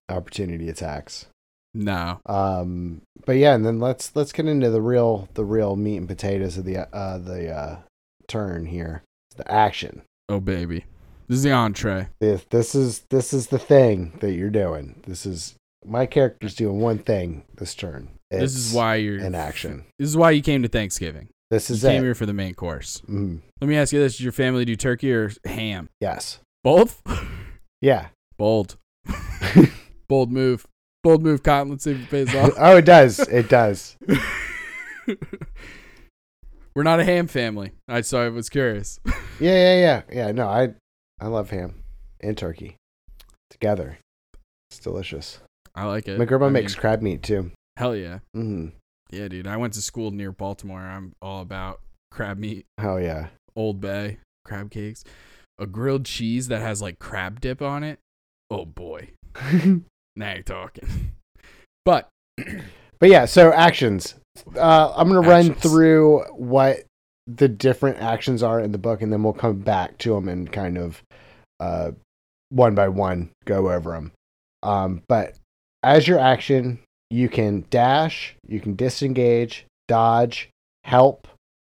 [0.09, 1.27] opportunity attacks.
[1.75, 5.97] no, Um but yeah, and then let's let's get into the real the real meat
[5.97, 7.79] and potatoes of the uh the uh
[8.29, 9.03] turn here.
[9.37, 10.03] The action.
[10.29, 10.85] oh baby,
[11.29, 12.09] this is the entree.
[12.21, 15.03] This this is this is the thing that you're doing.
[15.07, 18.09] This is my character's doing one thing this turn.
[18.31, 19.85] this is why you're in action.
[19.99, 21.29] This is why you came to Thanksgiving.
[21.51, 22.07] This You is came it.
[22.07, 23.03] here for the main course.
[23.09, 23.41] Mhm.
[23.61, 25.89] Let me ask you this: Did your family do turkey or ham?
[26.01, 26.41] Yes.
[26.65, 27.03] Both.
[27.81, 28.09] Yeah.
[28.39, 28.77] Bold.
[30.09, 30.67] Bold move.
[31.05, 31.71] Bold move, Cotton.
[31.71, 32.51] Let's see if it pays off.
[32.59, 33.21] oh, it does.
[33.21, 33.97] It does.
[36.75, 37.73] We're not a ham family.
[37.89, 38.99] I so I was curious.
[39.41, 40.33] Yeah, yeah, yeah, yeah.
[40.33, 40.75] No, I
[41.21, 41.83] I love ham
[42.21, 42.77] and turkey
[43.51, 43.99] together.
[44.71, 45.39] It's delicious.
[45.75, 46.19] I like it.
[46.19, 47.51] My grandma I makes mean, crab meat too.
[47.77, 48.19] hell yeah.
[48.37, 48.73] Mm,
[49.11, 49.47] Yeah, dude.
[49.47, 50.81] I went to school near Baltimore.
[50.81, 53.29] I'm all about crab meat, hell yeah.
[53.55, 55.05] Old Bay, crab cakes,
[55.59, 57.99] a grilled cheese that has like crab dip on it.
[58.51, 59.11] Oh boy.
[60.19, 60.89] Now you're talking.
[61.85, 62.09] But
[62.99, 64.15] But yeah, so actions.
[64.57, 66.81] Uh, I'm gonna run through what
[67.27, 70.51] the different actions are in the book, and then we'll come back to them and
[70.51, 71.03] kind of
[71.61, 71.91] uh,
[72.51, 74.13] one by one go over them.
[74.63, 75.35] Um, but
[75.83, 80.51] as your action, you can dash, you can disengage, dodge,
[80.85, 81.29] help,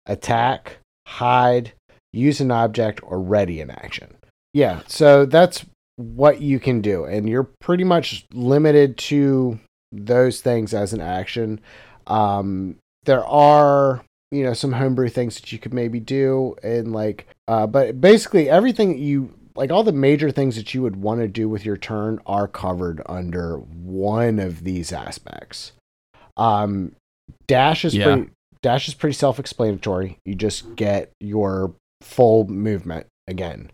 [0.06, 1.74] attack, hide,
[2.14, 4.16] use an object, or ready an action.
[4.54, 9.60] Yeah, so that's what you can do, and you're pretty much limited to
[9.92, 11.60] those things as an action.
[12.08, 17.28] Um, there are you know some homebrew things that you could maybe do, and like,
[17.48, 21.28] uh, but basically everything you like all the major things that you would want to
[21.28, 25.74] do with your turn are covered under one of these aspects.
[26.38, 26.96] Um,
[27.48, 28.06] dash is Yeah.
[28.16, 30.18] pretty dash is pretty self-explanatory.
[30.26, 33.72] You just get your full movement again.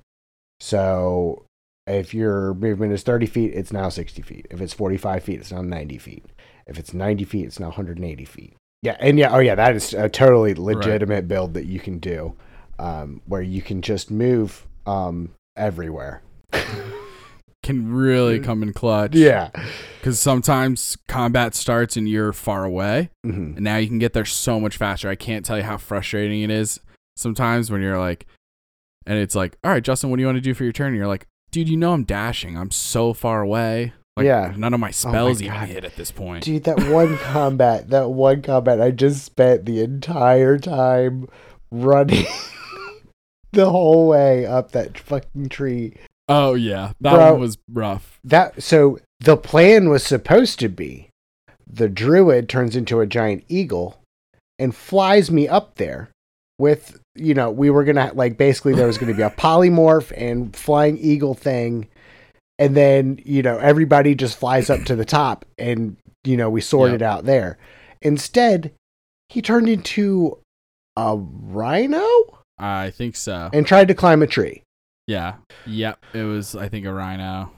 [0.59, 1.43] So
[1.85, 4.47] if your movement is 30 feet, it's now 60 feet.
[4.49, 6.25] If it's 45 feet, it's now 90 feet.
[6.65, 8.55] If it's 90 feet, it's now 180 feet.
[8.83, 12.35] Yeah, and yeah, oh yeah, that is a totally legitimate build that you can do,
[12.77, 16.21] um, where you can just move um, everywhere.
[17.63, 19.15] can really come in clutch.
[19.15, 19.49] Yeah.
[19.99, 24.25] Because sometimes combat starts and you're far away, hmm and now you can get there
[24.25, 25.09] so much faster.
[25.09, 26.79] I can't tell you how frustrating it is
[27.17, 28.27] sometimes when you're like,
[29.05, 30.89] and it's like, all right, Justin, what do you want to do for your turn?
[30.89, 32.57] And you're like, dude, you know I'm dashing.
[32.57, 33.93] I'm so far away.
[34.17, 34.53] Like, Yeah.
[34.57, 36.43] None of my oh spells even hit at this point.
[36.43, 41.27] Dude, that one combat, that one combat, I just spent the entire time
[41.71, 42.25] running
[43.51, 45.93] the whole way up that fucking tree.
[46.29, 47.31] Oh yeah, that Bro.
[47.33, 48.19] one was rough.
[48.23, 51.09] That so the plan was supposed to be
[51.65, 54.01] the druid turns into a giant eagle
[54.59, 56.09] and flies me up there
[56.59, 60.55] with you know we were gonna like basically there was gonna be a polymorph and
[60.55, 61.87] flying eagle thing
[62.59, 66.61] and then you know everybody just flies up to the top and you know we
[66.61, 66.95] sort Yep.
[66.95, 67.57] it out there
[68.01, 68.71] instead
[69.29, 70.37] he turned into
[70.95, 72.05] a rhino
[72.59, 73.49] I think so.
[73.53, 74.63] and tried to climb a tree
[75.07, 75.35] Yeah.
[75.65, 76.03] Yep.
[76.13, 77.51] It was I think a rhino.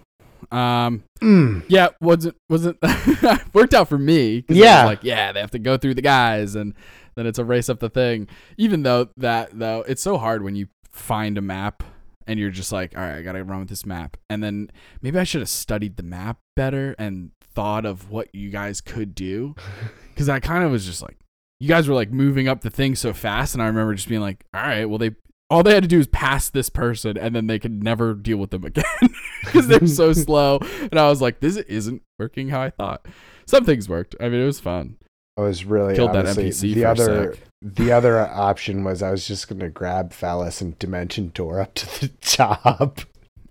[0.52, 1.04] Um.
[1.22, 1.64] Mm.
[1.68, 1.90] Yeah.
[2.02, 2.78] Wasn't wasn't
[3.54, 4.86] worked out for me Yeah.
[4.86, 6.74] like yeah, they have to go through the guys, and
[7.16, 8.28] then it's a race up the thing.
[8.58, 11.84] Even though that though, it's so hard when you find a map
[12.30, 14.70] and you're just like, all right, I gotta run with this map, and then
[15.02, 19.16] maybe I should have studied the map better and thought of what you guys could
[19.16, 19.56] do,
[20.14, 21.18] because I kind of was just like,
[21.60, 24.22] you guys were like moving up the thing so fast, and I remember just being
[24.22, 25.12] like, all right, well they.
[25.52, 28.38] All they had to do is pass this person, and then they could never deal
[28.38, 28.84] with them again
[29.44, 30.60] because they're so slow.
[30.92, 33.08] And I was like, "This isn't working how I thought."
[33.48, 34.16] Some things worked.
[34.20, 34.98] I mean, it was fun.
[35.40, 39.12] I was really Killed that NPC the for a other the other option was I
[39.12, 43.02] was just gonna grab Phallus and Dimension Door up to the top.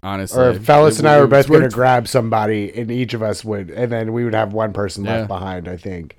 [0.02, 3.44] Honestly, or Phallus It- and I were both gonna grab somebody and each of us
[3.44, 5.16] would and then we would have one person Yeah.
[5.18, 6.16] left behind, I think.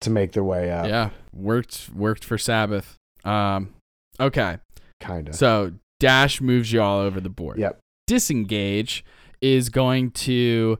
[0.00, 0.86] To make their way up.
[0.86, 2.96] Yeah, worked worked for Sabbath.
[3.24, 3.72] Um,
[4.20, 4.58] okay,
[5.00, 5.32] Kinda.
[5.32, 7.56] so dash moves you all over the board.
[7.58, 7.78] Yep.
[8.06, 9.02] Disengage
[9.40, 10.78] is going to,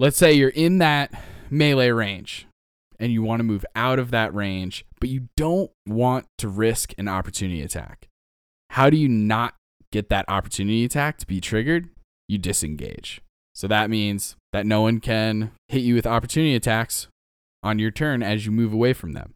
[0.00, 1.12] let's say you're in that
[1.48, 2.48] melee range,
[2.98, 6.92] and you want to move out of that range, but you don't want to risk
[6.98, 8.08] an opportunity attack.
[8.70, 9.54] How do you not
[9.92, 11.88] get that opportunity attack to be triggered?
[12.28, 13.20] You disengage.
[13.54, 17.08] So that means that no one can hit you with opportunity attacks
[17.62, 19.34] on your turn as you move away from them.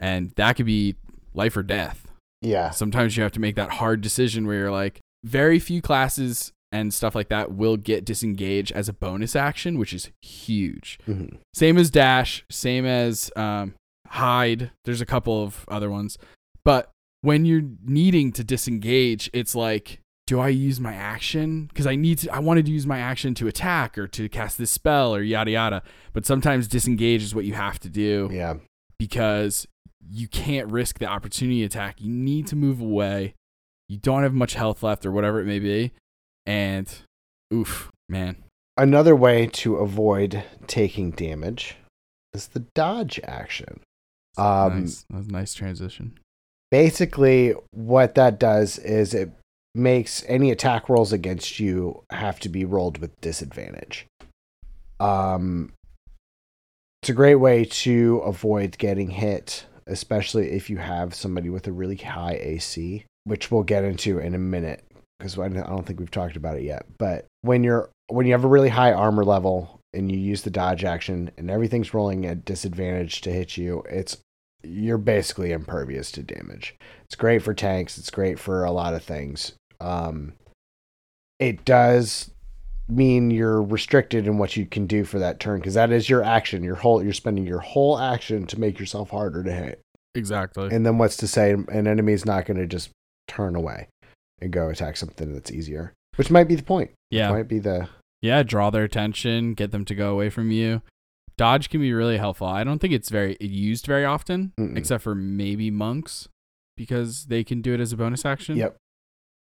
[0.00, 0.96] And that could be
[1.32, 2.08] life or death.
[2.42, 2.70] Yeah.
[2.70, 6.92] Sometimes you have to make that hard decision where you're like, very few classes and
[6.92, 10.98] stuff like that will get disengage as a bonus action, which is huge.
[11.06, 11.36] Mhm.
[11.54, 13.74] Same as dash, same as um,
[14.08, 14.72] hide.
[14.84, 16.18] There's a couple of other ones,
[16.64, 16.90] but
[17.22, 21.66] when you're needing to disengage, it's like, do I use my action?
[21.66, 22.34] Because I need to.
[22.34, 25.50] I wanted to use my action to attack or to cast this spell or yada
[25.52, 25.82] yada.
[26.12, 28.54] But sometimes disengage is what you have to do Yeah.
[28.98, 29.66] because
[30.10, 32.00] you can't risk the opportunity attack.
[32.00, 33.34] You need to move away.
[33.88, 35.92] You don't have much health left or whatever it may be.
[36.46, 36.92] And
[37.52, 38.36] oof, man.
[38.76, 41.76] Another way to avoid taking damage
[42.32, 43.80] is the dodge action.
[44.36, 45.04] Um nice.
[45.10, 46.18] That was a nice transition.
[46.70, 49.30] basically what that does is it
[49.76, 54.06] makes any attack rolls against you have to be rolled with disadvantage.
[55.00, 55.72] Um,
[57.02, 61.72] it's a great way to avoid getting hit especially if you have somebody with a
[61.72, 64.82] really high AC, which we'll get into in a minute
[65.18, 66.86] because I don't think we've talked about it yet.
[66.98, 70.50] But when you're when you have a really high armor level and you use the
[70.50, 74.18] dodge action and everything's rolling at disadvantage to hit you, it's
[74.62, 76.74] you're basically impervious to damage.
[77.04, 77.98] It's great for tanks.
[77.98, 79.52] It's great for a lot of things.
[79.80, 80.34] Um,
[81.38, 82.30] it does
[82.88, 86.22] mean you're restricted in what you can do for that turn because that is your
[86.22, 86.62] action.
[86.62, 89.80] Your whole you're spending your whole action to make yourself harder to hit.
[90.14, 90.68] Exactly.
[90.70, 92.90] And then what's to say an enemy is not going to just
[93.26, 93.88] turn away
[94.44, 96.90] and go attack something that's easier, which might be the point.
[97.10, 97.30] yeah.
[97.30, 97.88] Might be the
[98.22, 100.82] Yeah, draw their attention, get them to go away from you.
[101.36, 102.46] Dodge can be really helpful.
[102.46, 104.76] I don't think it's very used very often, Mm-mm.
[104.78, 106.28] except for maybe monks,
[106.76, 108.56] because they can do it as a bonus action.
[108.56, 108.76] yep.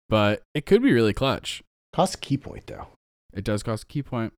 [0.08, 1.62] But it could be really clutch.
[1.92, 2.88] Cost a ki point though.
[3.32, 4.32] It does cost a ki point.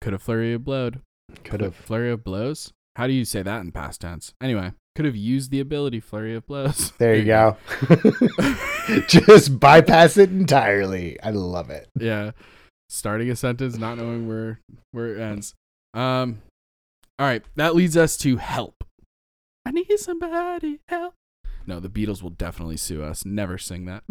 [0.00, 1.00] Could have flurry of blowed.
[1.44, 1.74] Could have.
[1.76, 2.72] flurry of blows.
[3.00, 4.34] How do you say that in past tense?
[4.42, 6.92] Anyway, could have used the ability flurry of blows.
[6.98, 7.56] There you go.
[9.08, 11.18] just bypass it entirely.
[11.22, 11.88] I love it.
[11.98, 12.32] yeah
[12.90, 14.60] starting a sentence not knowing where
[14.90, 15.54] where it ends
[15.94, 16.42] um
[17.18, 18.82] all right that leads us to help
[19.64, 21.14] i need somebody help
[21.68, 24.02] no the beatles will definitely sue us never sing that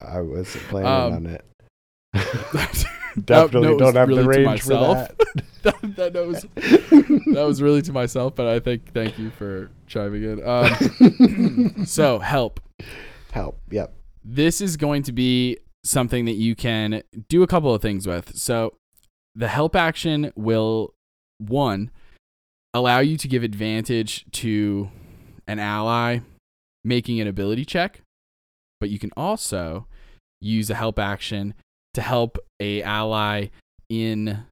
[0.00, 1.44] I was planning Um, on it.
[3.16, 5.08] that, Definitely note don't have really the range for myself.
[5.62, 5.82] that.
[5.96, 10.22] that note was that was really to myself but i think thank you for chiming
[10.22, 12.60] in um so help
[13.34, 13.58] Help.
[13.70, 13.92] Yep.
[14.24, 18.36] this is going to be something that you can do a couple of things with.
[18.36, 18.74] So,
[19.34, 20.94] the help action will
[21.38, 21.90] one
[22.72, 24.88] allow you to give advantage to
[25.48, 26.20] an ally
[26.84, 28.02] making an ability check,
[28.78, 29.88] but you can also
[30.40, 31.54] use a help action
[31.94, 33.48] to help a ally
[33.88, 34.44] in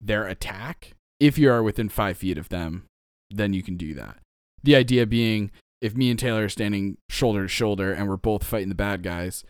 [0.00, 0.92] their attack.
[1.20, 2.84] If you are within five feet of them,
[3.30, 4.18] then you can do that.
[4.62, 8.44] The idea being if me and Taylor are standing shoulder to shoulder and we're both
[8.44, 9.44] fighting the bad guys,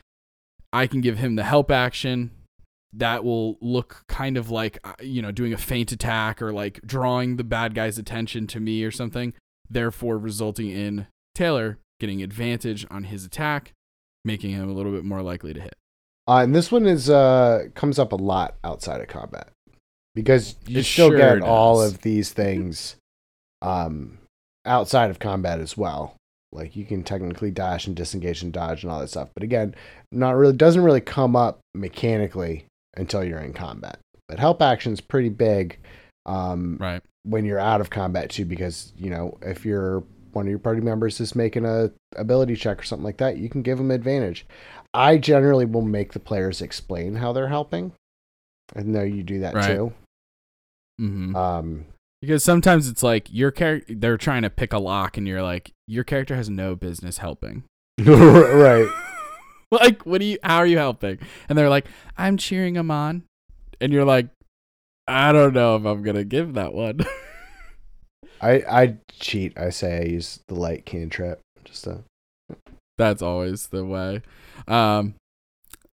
[0.72, 2.30] I can give him the help action.
[2.92, 6.80] That will look kind of like, uh, you know, doing a feint attack or like
[6.82, 9.34] drawing the bad guy's attention to me or something,
[9.68, 13.72] therefore resulting in Taylor getting advantage on his attack,
[14.24, 15.74] making him a little bit more likely to hit.
[16.28, 19.48] Uh, and this one is uh comes up a lot outside of combat
[20.14, 22.96] because you It still sure get all of these things
[23.62, 24.18] um
[24.64, 26.14] outside of combat as well.
[26.52, 29.74] Like you can technically dash and disengage and dodge and all that stuff, but again,
[30.10, 33.98] not really doesn't really come up mechanically until you're in combat.
[34.28, 35.78] But help action is pretty big
[36.24, 37.02] um Right.
[37.22, 40.80] when you're out of combat too because you know if you're one of your party
[40.80, 44.44] members is making a ability check or something like that you can give them advantage
[44.96, 47.92] i generally will make the players explain how they're helping
[48.74, 49.76] i know you do that Right.
[49.76, 49.92] too
[50.98, 51.84] hmm um
[52.22, 55.70] Because sometimes it's like your character, they're trying to pick a lock, and you're like,
[55.86, 57.64] your character has no business helping.
[58.00, 58.88] right
[59.70, 60.38] like, what do you?
[60.42, 61.18] How are you helping?
[61.48, 63.24] And they're like, I'm cheering them on,
[63.80, 64.28] and you're like,
[65.06, 67.00] I don't know if I'm gonna give that one.
[68.40, 72.02] i i cheat i say i use the light cantrip just to
[72.98, 74.22] That's always the way.
[74.66, 75.14] Um,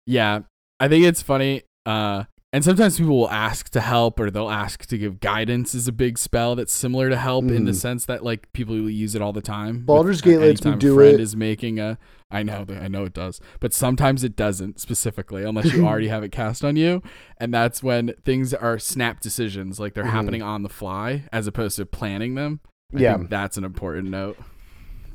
[0.05, 0.39] yeah,
[0.79, 1.63] I think it's funny.
[1.85, 5.75] Uh, and sometimes people will ask to help, or they'll ask to give guidance.
[5.75, 7.75] Is a big spell that's similar to help in the Mhm.
[7.75, 9.83] sense that like people use it all the time.
[9.85, 11.19] Baldur's Gate lets me do friend it.
[11.19, 11.97] Is making a.
[12.31, 16.07] I know that I know it does, but sometimes it doesn't specifically unless you already
[16.09, 17.03] have it cast on you,
[17.37, 20.09] and that's when things are snap decisions, like they're Mhm.
[20.11, 22.61] happening on the fly as opposed to planning them.
[22.95, 24.37] I yeah think that's an important note.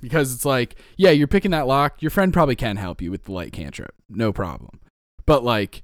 [0.03, 2.03] Because it's like, yeah, you're picking that lock.
[2.03, 3.95] Your friend probably can help you with the light cantrip.
[4.11, 4.81] No problem.
[5.25, 5.83] But like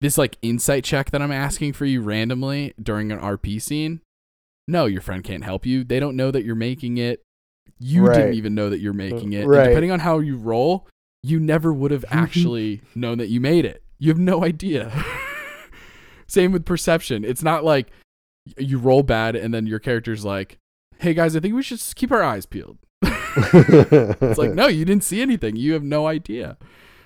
[0.00, 4.00] this like insight check that I'm asking for you randomly during an RP scene,
[4.66, 5.84] no, your friend can't help you.
[5.84, 7.22] They don't know that you're making it.
[7.78, 8.16] You Right.
[8.16, 9.44] didn't even know that you're making it.
[9.44, 10.86] And depending on how you roll,
[11.22, 12.18] you never would have mm-hmm.
[12.18, 13.82] actually known that you made it.
[13.98, 14.92] You have no idea.
[16.28, 17.24] Same with perception.
[17.24, 17.90] It's not like
[18.56, 20.58] you roll bad and then your character's like,
[20.98, 24.84] "Hey guys, I think we should just keep our eyes peeled." It's like, no, you
[24.84, 25.56] didn't see anything.
[25.56, 26.56] You have no idea.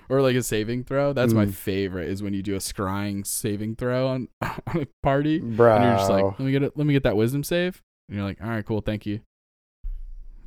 [0.07, 1.13] Or like a saving throw.
[1.13, 1.53] That's my Mm.
[1.53, 2.09] favorite.
[2.09, 5.95] Is when you do a scrying saving throw on, on a party, bro and you're
[5.95, 6.77] just like, let me get it.
[6.77, 7.81] Let me get that wisdom save.
[8.07, 9.21] And you're like, all right, cool, thank you.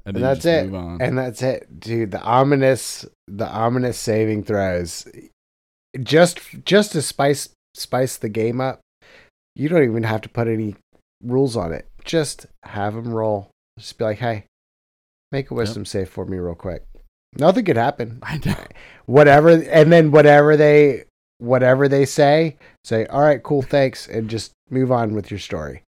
[0.06, 0.64] And, And then you that's just it.
[0.66, 1.02] Move on.
[1.02, 5.06] and that's it dude the ominous the ominous saving throws
[6.02, 8.80] just just to spice spice the game up
[9.54, 10.76] you don't even have to put any
[11.22, 14.44] rules on it just have them roll just be like hey
[15.32, 16.84] make a wisdom save for me real quick
[17.38, 18.54] nothing could happen I know.
[19.06, 21.04] whatever and then whatever they
[21.38, 25.82] whatever they say say all right cool thanks and just move on with your story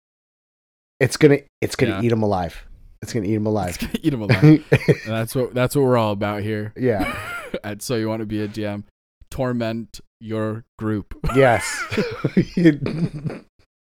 [1.01, 2.03] it's gonna it's gonna Yeah.
[2.03, 2.64] eat them alive
[3.01, 3.78] It's gonna eat them alive.
[4.03, 4.64] Eat them alive.
[5.07, 6.72] That's what that's what we're all about here.
[6.76, 7.07] yeah.
[7.62, 8.82] and so you want to be a DM,
[9.30, 11.64] torment your group, Yes.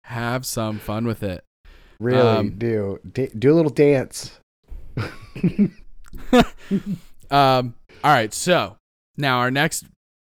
[0.05, 1.43] have some fun with it.
[1.99, 2.99] really Um, do.
[3.11, 4.39] Da- do a little dance.
[7.31, 7.73] Um.
[8.03, 8.33] All right.
[8.33, 8.77] So
[9.17, 9.85] now our next,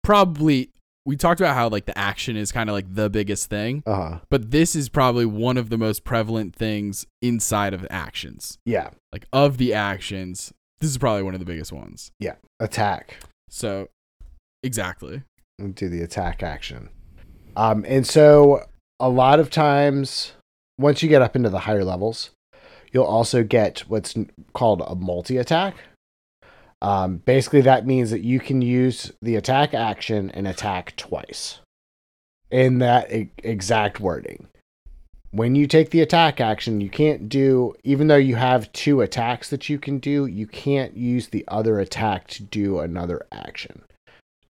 [0.03, 0.69] probably
[1.05, 3.95] we talked about how like the action is kind of like the biggest thing, Uh
[3.95, 4.19] huh.
[4.29, 8.59] but this is probably one of the most prevalent things inside of actions.
[8.65, 8.89] Yeah.
[9.11, 12.11] Like of the actions, this is probably one of the biggest ones.
[12.19, 13.17] Yeah, attack.
[13.49, 13.87] So,
[14.61, 15.23] exactly.
[15.73, 16.89] do the attack action.
[17.55, 18.63] Um, and so
[18.99, 20.33] a lot of times,
[20.77, 22.29] once you get up into the higher levels,
[22.91, 24.15] you'll also get what's
[24.53, 25.75] called a multi attack.
[26.81, 31.59] Um, basically, that means that you can use the attack action and attack twice
[32.49, 34.47] in that e- exact wording.
[35.29, 39.49] When you take the attack action, you can't do, even though you have two attacks
[39.51, 43.83] that you can do, you can't use the other attack to do another action.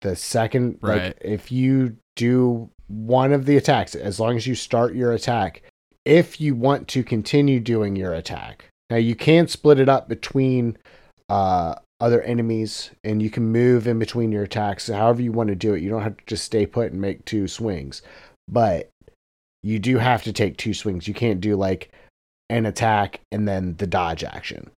[0.00, 1.02] The second, Right.
[1.06, 5.62] like, if you do one of the attacks, as long as you start your attack,
[6.04, 10.76] if you want to continue doing your attack, now you can split it up between
[11.28, 15.54] uh, other enemies and you can move in between your attacks however you want to
[15.54, 15.82] do it.
[15.82, 18.02] You don't have to just stay put and make two swings,
[18.48, 18.90] but
[19.62, 21.06] you do have to take two swings.
[21.06, 21.92] You can't do like
[22.50, 24.70] an attack and then the dodge action.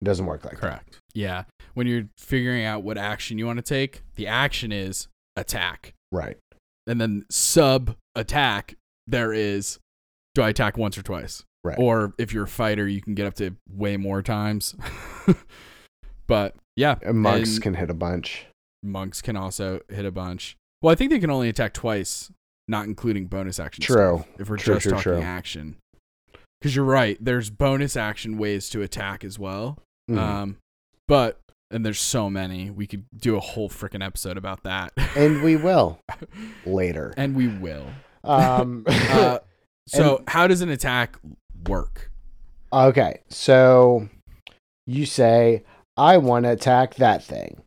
[0.00, 0.60] It doesn't work like that.
[0.60, 1.00] Correct.
[1.12, 1.44] Yeah.
[1.74, 5.94] When you're figuring out what action you want to take, the action is attack.
[6.12, 6.38] Right.
[6.86, 8.76] And then sub attack,
[9.06, 9.78] there is
[10.38, 11.44] do I attack once or twice?
[11.64, 11.76] Right.
[11.78, 14.76] Or if you're a fighter, you can get up to way more times.
[16.26, 18.46] but yeah, And monks and can hit a bunch.
[18.82, 20.56] monks can also hit a bunch.
[20.80, 22.30] Well, I think they can only attack twice,
[22.68, 23.82] not including bonus action.
[23.82, 24.18] True.
[24.24, 25.20] stuff, if we're True, just true, talking true.
[25.22, 25.76] action.
[26.60, 29.78] Because you're right, there's bonus action ways to attack as well.
[30.10, 30.18] Mhm.
[30.18, 30.56] Um,
[31.08, 34.92] but and there's so many, we could do a whole freaking episode about that.
[35.16, 35.98] and we will
[36.64, 37.12] later.
[37.16, 37.86] and we will.
[38.22, 39.38] Um, Uh,
[39.88, 41.16] so how does an attack
[41.66, 42.10] work?
[42.72, 44.08] Okay, so
[44.86, 45.64] you say,
[45.96, 47.62] I want to attack that thing.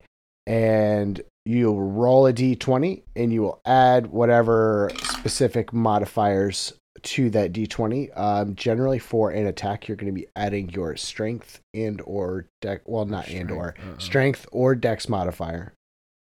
[0.47, 8.09] And you roll a d20 and you will add whatever specific modifiers to that d20.
[8.19, 12.83] Um, generally, for an attack, you're going to be adding your strength and or dex.
[12.85, 13.99] Well, not and or Strength, uh-uh.
[13.99, 15.73] strength or dex modifier.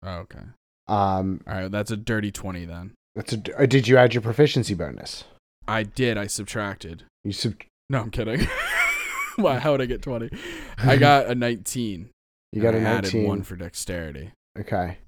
[0.04, 0.40] Oh, okay.
[0.86, 2.92] Um, All right, that's a dirty twenty then.
[3.16, 5.24] that's a, did you add your proficiency bonus?
[5.68, 6.16] I did.
[6.18, 7.04] I subtracted.
[7.24, 7.54] You sub-
[7.90, 8.46] No, I'm kidding.
[9.36, 9.58] Why?
[9.58, 10.30] How would I get twenty?
[10.78, 12.10] I got a nineteen.
[12.52, 14.32] you got a I added one for dexterity.
[14.58, 14.98] Okay.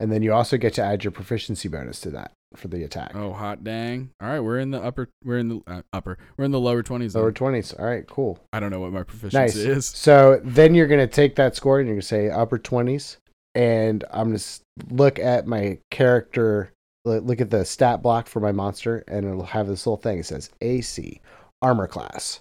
[0.00, 3.16] And then you also get to add your proficiency bonus to that for the attack.
[3.16, 4.10] Oh, hot dang!
[4.22, 5.08] All right, we're in the upper.
[5.24, 6.16] We're in the uh, upper.
[6.36, 7.16] We're in the lower twenties.
[7.16, 7.78] Lower 20s.
[7.78, 8.38] All right, cool.
[8.52, 9.56] I don't know what my proficiency Nice.
[9.56, 9.86] is.
[9.86, 13.16] So then you're going to take that score and you're going to say upper 20s.
[13.56, 14.44] And I'm to
[14.88, 16.70] look at my character,
[17.08, 20.18] look at the stat block for my monster, and it'll have this little thing.
[20.18, 21.20] It says AC,
[21.62, 22.40] armor class.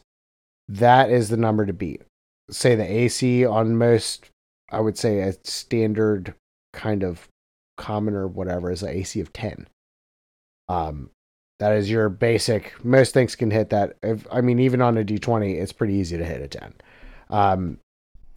[0.68, 2.02] That is the number to beat.
[2.50, 4.30] Say the AC on most,
[4.72, 6.34] I would say a standard
[6.74, 7.28] kind of
[7.78, 9.68] common or whatever is an AC of 10.
[10.70, 11.10] Um,
[11.60, 12.74] that is your basic.
[12.84, 13.98] Most things can hit that.
[14.04, 16.74] If, I mean, even on a D20, it's pretty easy to hit a 10.
[17.30, 17.80] Um,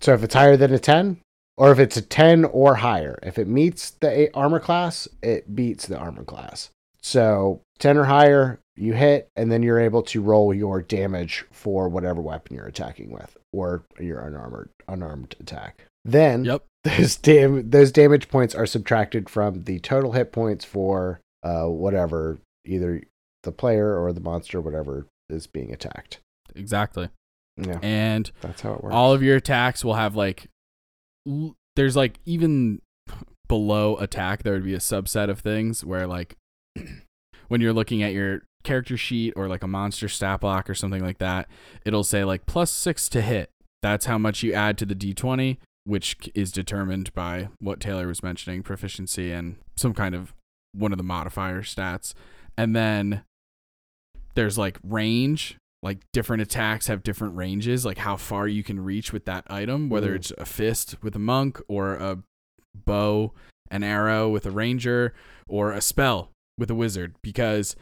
[0.00, 1.20] so if it's higher than a 10,
[1.60, 5.86] or if it's a 10 or higher, if it meets the armor class, it beats
[5.86, 6.70] the armor class.
[7.02, 11.88] So 10 or higher, you hit, and then you're able to roll your damage for
[11.88, 15.84] whatever weapon you're attacking with, or your unarmored unarmed attack.
[16.04, 16.64] Then Yep.
[16.84, 22.38] those dam- those damage points are subtracted from the total hit points for uh, whatever
[22.64, 23.02] either
[23.42, 26.20] the player or the monster, whatever is being attacked.
[26.54, 27.08] Exactly.
[27.56, 28.94] Yeah, And that's how it works.
[28.94, 30.46] all of your attacks will have like
[31.76, 32.80] there's like even
[33.48, 36.36] below attack there would be a subset of things where like
[37.48, 41.02] when you're looking at your character sheet or like a monster stat block or something
[41.02, 41.48] like that
[41.84, 43.50] it'll say like plus 6 to hit.
[43.82, 48.22] That's how much you add to the d20 which is determined by what Taylor was
[48.22, 50.34] mentioning proficiency and some kind of
[50.72, 52.14] one of the modifier stats.
[52.56, 53.24] And then
[54.34, 59.12] there's like range like different attacks have different ranges like how far you can reach
[59.12, 60.16] with that item whether Mhm.
[60.16, 62.18] it's a fist with a monk or a
[62.86, 63.32] bow
[63.70, 65.14] an arrow with a ranger
[65.48, 67.76] or a spell with a wizard because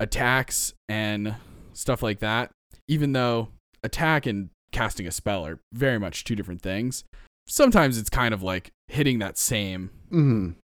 [0.00, 1.36] attacks and
[1.72, 2.50] stuff like that
[2.88, 3.48] even though
[3.82, 7.04] attack and casting a spell are very much two different things
[7.46, 10.56] sometimes it's kind of like hitting that same Mhm.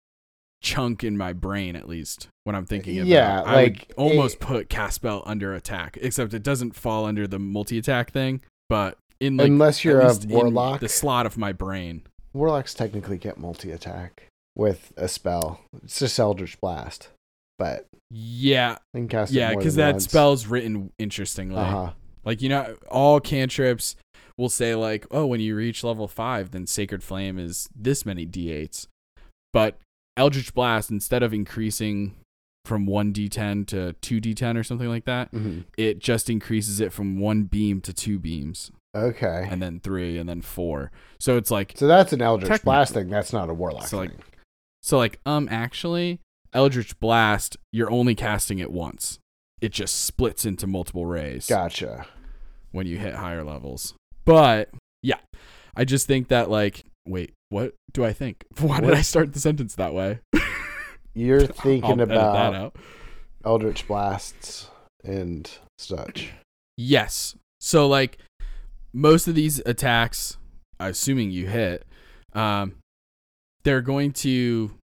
[0.61, 3.46] Chunk in my brain at least when I'm thinking about Yeah, it.
[3.46, 7.26] I like, would almost it- put cast spell under attack, except it doesn't fall under
[7.26, 10.80] the multi attack thing, but in like Unless you're a warlock.
[10.80, 12.02] the slot of my brain.
[12.34, 14.24] Warlocks technically get multi attack
[14.56, 15.61] with a spell.
[15.82, 17.09] It's just Eldritch Blast,
[17.59, 20.04] but Yeah, can cast yeah, because that once.
[20.04, 21.56] spell's written interestingly.
[21.56, 21.90] Uh huh.
[22.24, 23.96] Like you know, all cantrips
[24.36, 28.24] will say like, oh, when you reach level five, then Sacred Flame is this many
[28.26, 28.86] d8s.
[29.52, 29.78] But
[30.18, 32.14] Eldritch Blast, instead of increasing
[32.64, 36.92] from one d10 to two d10 or something like that, hmm it just increases it
[36.92, 39.46] from one beam to two beams, Okay.
[39.50, 40.90] and then three, and then four.
[41.18, 43.08] So it's like, So that's an Eldritch Blast thing.
[43.08, 44.22] That's not a Warlock So, like, thing.
[44.82, 46.20] so like, um, actually,
[46.52, 49.18] Eldritch Blast, you're only casting it once.
[49.60, 51.46] It just splits into multiple rays.
[51.46, 52.06] Gotcha.
[52.70, 53.94] when you hit higher levels.
[54.26, 54.68] But
[55.78, 58.44] I just think that like, wait, what do I think?
[58.60, 60.18] Why did I start the sentence that way?
[61.14, 62.76] You're thinking that about out.
[63.44, 64.68] Eldritch Blasts
[65.04, 65.48] and
[65.78, 66.32] such.
[66.76, 67.36] Yes.
[67.60, 68.18] So like
[68.92, 70.36] most of these attacks,
[70.80, 71.86] assuming you hit,
[72.32, 72.74] um,
[73.62, 74.74] they're going to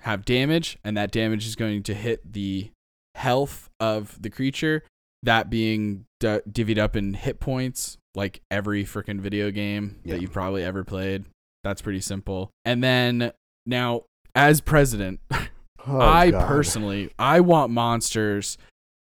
[0.00, 2.70] have damage, and that damage is going to hit the
[3.14, 4.82] health of the creature.
[5.22, 10.14] That being d- divvied up in hit points, like every freaking video game Yeah.
[10.14, 11.24] that you've probably ever played.
[11.64, 12.50] That's pretty simple.
[12.64, 13.32] And then
[13.66, 14.02] now,
[14.34, 15.46] as president, Oh,
[16.00, 16.46] I God.
[16.46, 18.58] personally, I want monsters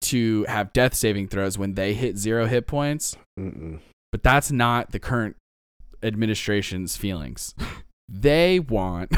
[0.02, 3.80] to have death saving throws when they hit zero hit points, Mm-mm.
[4.12, 5.36] but that's not the current
[6.02, 7.54] administration's feelings.
[8.08, 9.12] they want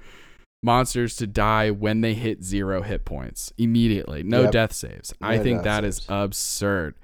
[0.62, 4.52] monsters to die when they hit zero hit points immediately, no Yep.
[4.52, 5.14] death saves.
[5.20, 6.06] I think that is saves.
[6.08, 6.94] absurd.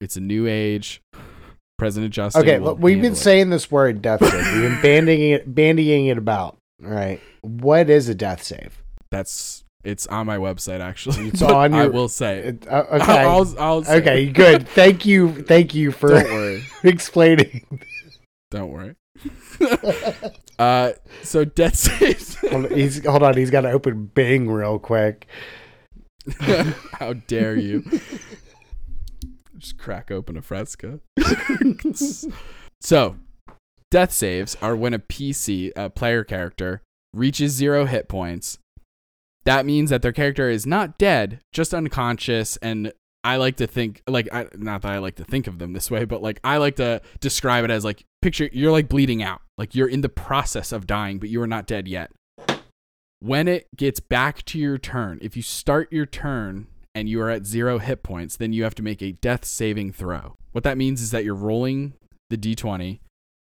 [0.00, 1.00] It's a new age.
[1.78, 2.42] President Justin.
[2.42, 3.16] Okay, look, we've been it.
[3.16, 4.52] saying this word death save.
[4.54, 6.56] We've been bandying it, bandying it about.
[6.84, 7.20] All right.
[7.42, 8.80] What is a death save?
[9.14, 11.28] that's it's on my website actually.
[11.28, 12.38] It's on I will say.
[12.38, 13.12] It- uh, okay.
[13.20, 13.96] I'll, I'll say.
[13.98, 14.68] okay, good.
[14.68, 15.42] Thank you.
[15.42, 16.64] Thank you for Don't worry.
[16.82, 17.80] explaining.
[18.50, 18.96] Don't worry.
[20.58, 22.34] uh, so death saves.
[22.36, 23.36] hold, he's, hold on.
[23.36, 25.26] He's got to open Bing real quick.
[26.92, 27.84] How dare you?
[29.64, 31.00] Just crack open a fresca.
[32.82, 33.16] so,
[33.90, 36.82] death saves are when a PC, a player character,
[37.14, 38.58] reaches zero hit points.
[39.46, 42.58] That means that their character is not dead, just unconscious.
[42.58, 42.92] And
[43.24, 45.90] I like to think, like, I, not that I like to think of them this
[45.90, 49.40] way, but like, I like to describe it as like, picture you're like bleeding out.
[49.56, 52.10] Like, you're in the process of dying, but you are not dead yet.
[53.20, 57.30] When it gets back to your turn, if you start your turn and you are
[57.30, 60.36] at zero hit points, then you have to make a death saving throw.
[60.52, 61.94] What that means is that you're rolling
[62.30, 63.00] the d20.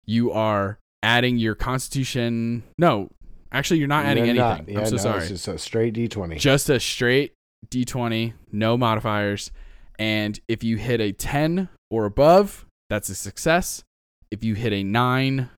[0.06, 2.64] You are adding your constitution.
[2.78, 3.10] No,
[3.52, 4.66] actually, you're not adding You're anything.
[4.66, 4.70] not.
[4.70, 5.20] Yeah, I'm so no, sorry.
[5.20, 6.38] It's just a straight D20.
[6.38, 7.34] Just a straight
[7.70, 9.52] d20, no modifiers.
[10.00, 13.84] And if you hit a 10 or above, that's a success.
[14.32, 15.50] If you hit a 9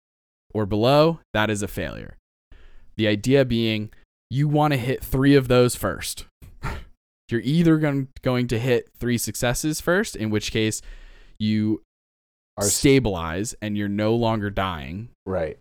[0.53, 2.17] or below, that is a failure.
[2.97, 3.91] The idea being
[4.29, 6.25] you want to hit three of those first.
[7.29, 10.81] You're either going, going to hit three successes first, in which case
[11.39, 11.81] you
[12.57, 15.09] Are stabilize and you're no longer dying.
[15.25, 15.57] right.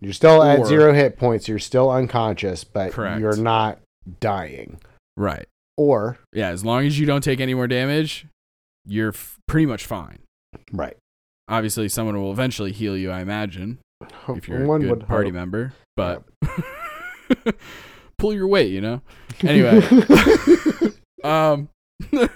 [0.00, 1.48] You're still at Or- zero hit points.
[1.48, 3.20] You're still unconscious, but Correct.
[3.20, 3.80] you're not
[4.20, 4.78] dying.
[5.16, 5.44] Right.
[5.76, 8.24] Or, Yeah, as long as you don't take any more damage,
[8.86, 10.20] you're f- pretty much fine.
[10.72, 10.96] right.
[11.48, 13.78] Obviously, someone will eventually heal you, I imagine,
[14.28, 15.34] if you're One a good party hope.
[15.34, 15.72] member.
[15.96, 16.22] But
[18.18, 19.02] pull your weight, you know.
[19.42, 19.80] Anyway,
[21.28, 21.68] um,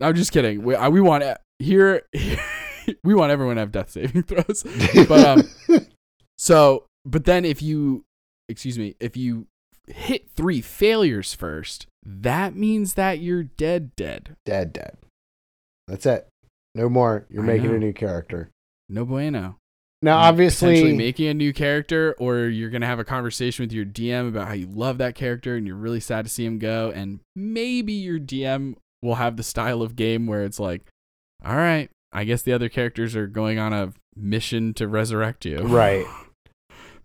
[0.00, 0.62] I'm just kidding.
[0.62, 1.34] We I- we want e-
[1.64, 2.02] here.
[3.04, 4.64] we want everyone to have death saving throws.
[5.08, 5.24] But
[5.70, 5.86] um,
[6.38, 8.04] so but then if you,
[8.48, 9.46] excuse me, if you
[9.86, 14.36] hit three failures first, that means that you're dead, dead.
[14.44, 14.96] dead, dead.
[15.86, 16.28] That's it.
[16.74, 17.26] No more.
[17.30, 17.76] You're I making know.
[17.76, 18.50] a new character.
[18.88, 19.56] No bueno.
[20.04, 24.28] Now, obviously, making a new character, or you're gonna have a conversation with your DM
[24.28, 27.20] about how you love that character and you're really sad to see him go, and
[27.34, 30.82] maybe your DM will have the style of game where it's like,
[31.42, 35.58] all right, I guess the other characters are going on a mission to resurrect you,
[35.62, 36.06] Right.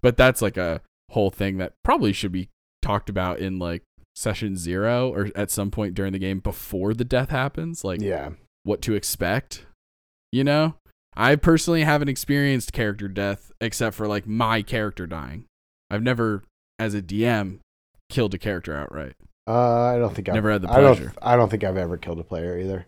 [0.01, 0.81] But that's like a
[1.11, 2.49] whole thing that probably should be
[2.81, 3.83] talked about in like
[4.15, 8.31] session zero or at some point during the game before the death happens, like yeah.
[8.63, 9.65] what to expect.
[10.31, 10.75] You know,
[11.19, 15.45] I personally haven't experienced character death except for like my character dying.
[15.91, 16.43] I've never,
[16.79, 17.59] as a DM,
[18.09, 19.15] killed a character outright.
[19.45, 20.95] Uh, I don't think I've Never had the I don't.
[20.95, 21.13] pleasure.
[21.21, 22.85] I don't think I've ever killed a player either.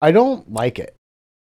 [0.00, 0.96] I don't like it.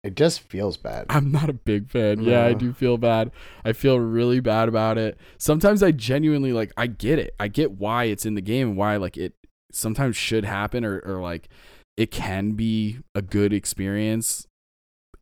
[0.03, 1.07] It just feels bad.
[1.09, 2.21] I'm not a big fan.
[2.21, 3.31] Yeah, I do feel bad.
[3.65, 5.17] I feel really bad about it.
[5.37, 7.35] Sometimes I genuinely like I get it.
[7.37, 9.33] I get why it's in the game and why like it
[9.73, 11.49] sometimes should happen or or like
[11.97, 14.47] it can be a good experience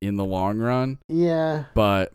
[0.02, 1.00] in the long run.
[1.08, 1.66] Yeah.
[1.74, 2.14] But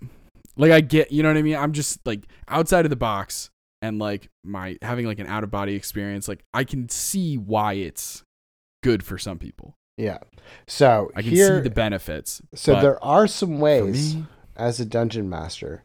[0.56, 1.56] like I get, you know what I mean?
[1.56, 5.50] I'm just like outside of the box and like my having like an out of
[5.50, 8.22] body experience, like I can see why it's
[8.82, 9.74] good for some people.
[9.98, 10.18] Yeah.
[10.66, 12.40] So I can here, see the benefits.
[12.54, 14.26] so there are some ways me,
[14.56, 15.82] as a dungeon master,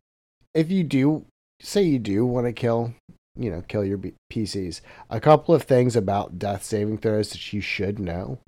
[0.53, 1.25] if you do
[1.61, 2.93] say you do want to kill,
[3.35, 7.53] you know, kill your B- PCs, a couple of things about death saving throws that
[7.53, 8.39] you should know.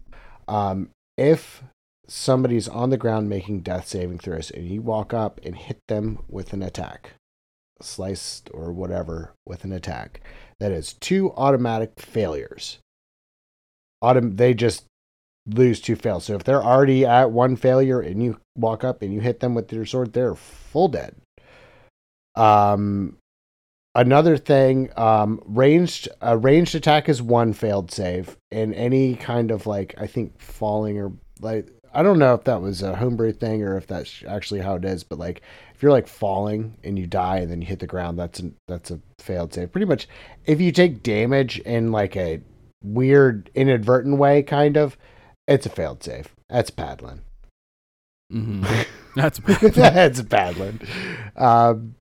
[0.48, 1.64] Um, if
[2.10, 6.20] somebody's on the ground making death saving throws and you walk up and hit them
[6.28, 7.12] with an attack,
[7.82, 10.22] sliced or whatever with an attack,
[10.60, 12.80] that is two automatic failures.
[14.04, 14.86] Autom- they just
[15.46, 16.26] lose two fails.
[16.26, 19.54] So if they're already at one failure and you walk up and you hit them
[19.54, 21.16] with your sword, they're full dead.
[22.36, 23.18] Um,
[23.96, 29.68] another thing, um, ranged a ranged attack is one failed save, and any kind of
[29.68, 33.64] like I think falling or like I don't know if that was a homebrew thing
[33.64, 35.42] or if that's actually how it is, but like
[35.74, 38.52] if you're like falling and you die and then you hit the ground, that's a,
[38.68, 39.72] that's a failed save.
[39.72, 40.08] Pretty much,
[40.46, 42.42] if you take damage in like a
[42.84, 44.98] weird inadvertent way, kind of,
[45.48, 46.30] it's a failed save.
[46.50, 47.20] That's Padlin.
[48.32, 48.86] mhm.
[49.16, 49.40] that's
[49.76, 50.82] That's Padlin.
[51.36, 51.96] Um,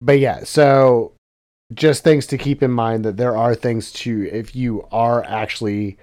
[0.00, 1.12] but yeah, so
[1.74, 5.98] just things to keep in mind that there are things to if you are actually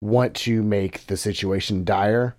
[0.00, 2.34] want to make the situation dire,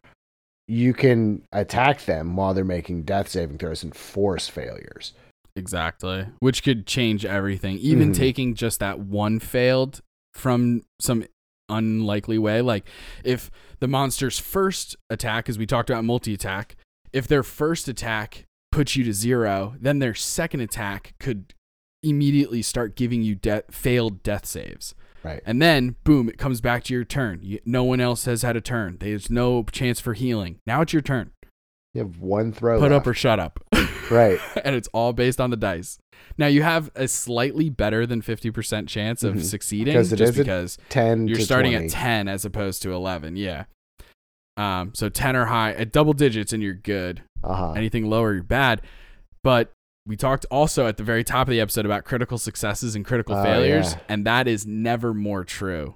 [0.74, 5.14] you can attack them while they're making death saving throws and force failures.
[5.56, 6.26] Exactly.
[6.40, 7.78] Which could change everything.
[7.78, 8.16] Even Mhm.
[8.16, 10.02] taking just that one failed
[10.34, 11.26] from some
[11.70, 12.62] unlikely way.
[12.62, 12.88] Like
[13.24, 16.76] if the monster's first attack, as we talked about multi attack,
[17.12, 21.54] if their first attack puts you to zero, then their second attack could
[22.02, 24.96] immediately start giving you de- failed death saves.
[25.24, 25.42] Right.
[25.46, 27.40] And then, boom, it comes back to your turn.
[27.44, 28.98] You, no one else has had a turn.
[29.00, 30.60] There's no chance for healing.
[30.68, 31.32] Now it's your turn.
[31.94, 32.80] You have one throw.
[32.80, 33.60] Put up or shut up.
[34.12, 34.38] Right.
[34.64, 35.98] and it's all based on the dice.
[36.38, 39.44] Now you have a slightly better than 50% chance of Mhm.
[39.44, 41.26] succeeding Because just is because ten.
[41.28, 41.86] you're to starting 20.
[41.86, 43.38] at 10 as opposed to 11.
[43.38, 43.64] Yeah.
[44.58, 47.24] Um, so 10 or high at double digits and you're good.
[47.44, 47.72] Uh-huh.
[47.72, 48.82] Anything lower, you're bad.
[49.42, 49.72] But
[50.06, 53.36] we talked also at the very top of the episode about critical successes and critical
[53.36, 54.00] Oh, failures, yeah.
[54.10, 55.96] and that is never more true.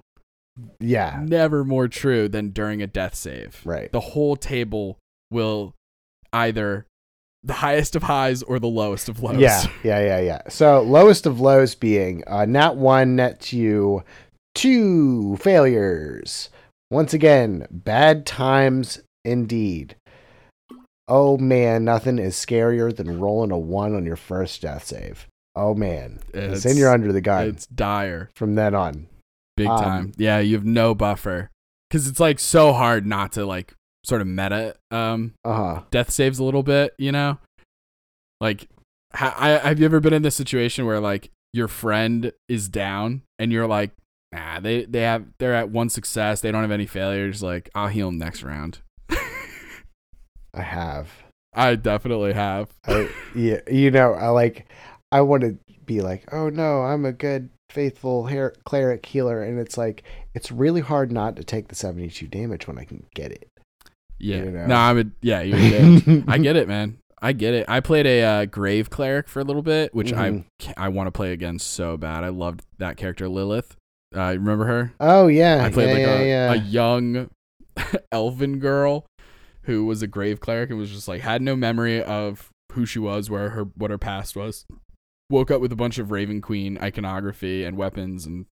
[0.79, 1.21] Yeah.
[1.23, 3.61] Never more true than during a death save.
[3.65, 3.91] Right.
[3.91, 4.97] The whole table
[5.29, 5.75] will
[6.33, 6.85] either
[7.43, 9.37] the highest of highs or the lowest of lows.
[9.39, 10.41] Yeah, yeah, yeah, yeah.
[10.49, 14.03] So lowest of lows being uh, nat one net you
[14.55, 16.49] two failures.
[16.89, 19.96] Once again, bad times indeed.
[21.07, 25.27] Oh man, nothing is scarier than rolling a one on your first death save.
[25.55, 28.29] Oh man, 'Cause then you're under the gun It's dire.
[28.35, 29.07] from then on.
[29.55, 30.11] Big Um, time.
[30.17, 31.49] Yeah, you have no buffer.
[31.89, 35.81] Cause it's like so hard not to like sort of meta um Uh huh.
[35.91, 37.37] death saves a little bit, you know?
[38.41, 38.67] Like
[39.15, 43.21] ha- I, have you ever been in this situation where like your friend is down
[43.39, 43.91] and you're like,
[44.33, 47.87] nah, they they have they're at one success, they don't have any failures, like I'll
[47.87, 48.79] heal them next round.
[50.57, 51.09] I have.
[51.53, 52.69] I definitely have.
[52.85, 54.67] I, yeah, you know, I like.
[55.11, 59.59] I want to be like, oh no, I'm a good, faithful hair, cleric healer, and
[59.59, 60.03] it's like
[60.33, 63.49] it's really hard not to take the 72 damage when I can get it.
[64.19, 64.37] Yeah.
[64.37, 64.65] You know?
[64.67, 66.23] No, I'm a yeah, you're.
[66.27, 66.97] I get it, man.
[67.19, 67.65] I get it.
[67.67, 70.45] I played a uh, grave cleric for a little bit, which Mhm.
[70.77, 72.23] I I want to play again so bad.
[72.23, 73.75] I loved that character Lilith.
[74.15, 74.93] Uh, remember her?
[74.99, 76.53] Oh yeah, I played yeah, like yeah, a, yeah.
[76.53, 77.29] a young
[78.11, 79.05] elven girl
[79.67, 82.99] who was a grave cleric and was just like had no memory of who she
[82.99, 84.65] was, where her what her past was.
[85.29, 88.45] Woke up with a bunch of Raven Queen iconography and weapons and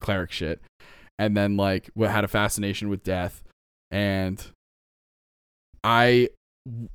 [0.00, 0.60] cleric shit,
[1.18, 3.42] and then like had a fascination with death,
[3.90, 4.44] and
[5.82, 6.28] I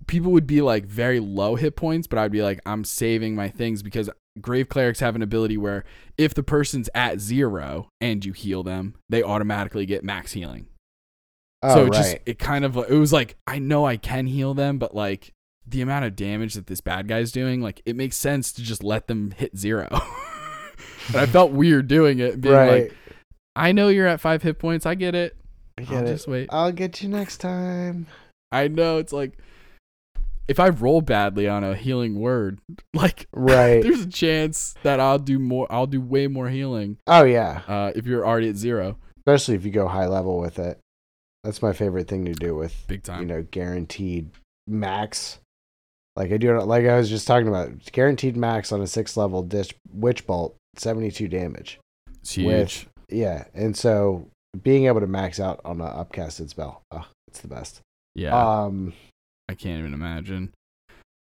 [0.07, 3.49] people would be like very low hit points, but I'd be like I'm saving my
[3.49, 4.09] things because
[4.39, 5.84] grave clerics have an ability where
[6.17, 10.67] if the person's at zero and you heal them, they automatically get max healing.
[11.64, 11.93] Oh, so it right.
[11.93, 15.34] just it kind of it was like I know I can heal them, but like
[15.66, 18.84] the amount of damage that this bad guy's doing, like it makes sense to just
[18.84, 19.88] let them hit zero.
[21.07, 22.84] and I felt weird doing it, being right.
[22.84, 22.97] like,
[23.55, 25.36] I know you're at five hit points, I get it.
[25.78, 26.07] I I'll get it.
[26.07, 26.49] just wait.
[26.51, 28.07] I'll get you next time.
[28.51, 29.38] I know it's like
[30.47, 32.59] if I roll badly on a healing word,
[32.93, 33.82] like Right.
[33.82, 37.91] there's a chance that I'll do more I'll do way more healing oh yeah, uh
[37.95, 38.97] if you're already at zero.
[39.20, 40.80] especially if you go high level with it.
[41.44, 43.22] That's my favorite thing to do with Big time.
[43.22, 44.30] you know guaranteed
[44.68, 45.39] max.
[46.16, 49.41] Like I do, like I was just talking about, guaranteed max on a six level
[49.44, 51.80] dish witch bolt, seventy two damage.
[52.22, 52.46] it's huge.
[52.48, 54.28] with- Yeah, and so
[54.62, 57.82] being able to max out on an upcasted spell, oh, it's the best.
[58.16, 58.34] yeah.
[58.64, 58.94] Um,
[59.50, 60.54] I can't even imagine.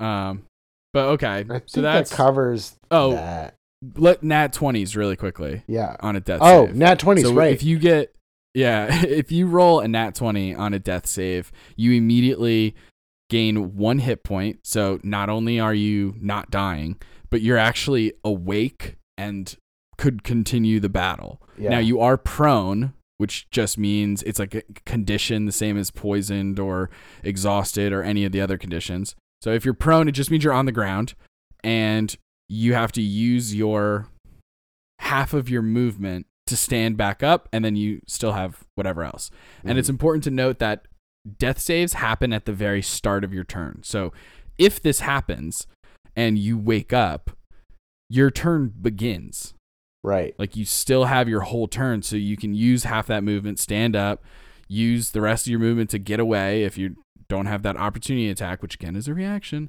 [0.00, 0.44] Um,
[0.92, 3.54] but okay, I think so that's that covers oh, that.
[3.96, 5.96] let nat twenties really quickly Yeah.
[6.00, 6.38] on a death.
[6.42, 6.76] Oh, save.
[6.76, 7.52] nat 20's so right.
[7.52, 8.14] if you get
[8.56, 12.74] yeah, if you roll a nat 20 on a death save, you immediately
[13.28, 14.60] gain 1 hit point.
[14.64, 16.98] So not only are you not dying,
[17.28, 19.54] but you're actually awake and
[19.98, 21.42] could continue the battle.
[21.58, 21.70] yeah.
[21.70, 26.58] Now you are prone, which just means it's like a condition the same as poisoned
[26.58, 26.88] or
[27.22, 29.14] exhausted or any of the other conditions.
[29.42, 31.14] So if you're prone, it just means you're on the ground
[31.62, 32.16] and
[32.48, 34.08] you have to use your
[35.00, 39.30] half of your movement to stand back up and then you still have whatever else.
[39.64, 39.94] And it's Mhm.
[39.94, 40.86] important to note that
[41.38, 43.80] death saves happen at the very start of your turn.
[43.82, 44.12] So
[44.58, 45.66] if this happens
[46.14, 47.36] and you wake up,
[48.08, 49.52] your turn begins.
[50.04, 50.36] right.
[50.38, 53.96] Like you still have your whole turn, so you can use half that movement, stand
[53.96, 54.22] up,
[54.68, 56.94] use the rest of your movement to get away if you
[57.28, 59.68] don't have that opportunity attack, which again is a reaction.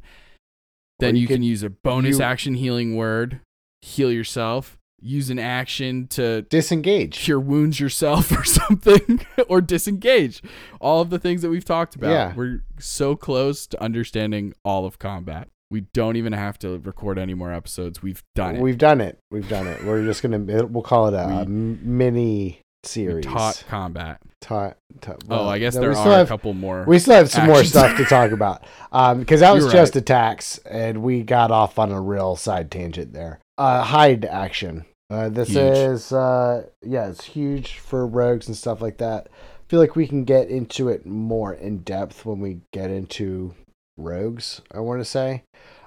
[1.00, 3.40] Then you you, can use a bonus you- action healing word,
[3.82, 7.18] heal yourself, use an action to Disengage.
[7.20, 10.42] cure wounds yourself or something, or disengage.
[10.82, 12.10] All of the things that we've talked about.
[12.12, 12.34] Yeah.
[12.36, 15.50] We're so close to understanding all of combat.
[15.70, 18.02] We don't even have to record any more episodes.
[18.02, 18.62] We've done it.
[18.62, 19.20] We've done it.
[19.32, 19.84] We've done it.
[19.84, 23.26] We're just gonna we'll call it a We- mini series.
[23.26, 24.22] taught combat.
[24.40, 24.78] Taught.
[25.02, 26.86] taught- oh, well, I guess no, there are still a have, couple more.
[26.88, 28.64] We still have some more stuff to talk about.
[28.94, 30.02] Um, because that was You're just right.
[30.02, 33.40] attacks, and we got off on a real side tangent there.
[33.58, 34.86] Uh, hide action.
[35.10, 35.58] Uh, this Huge.
[35.78, 39.30] is uh, yeah, it's huge for rogues and stuff like that.
[39.32, 43.54] I feel like we can get into it more in depth when we get into
[43.98, 44.62] rogues.
[44.74, 45.44] I want to say,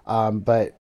[0.06, 0.74] um, but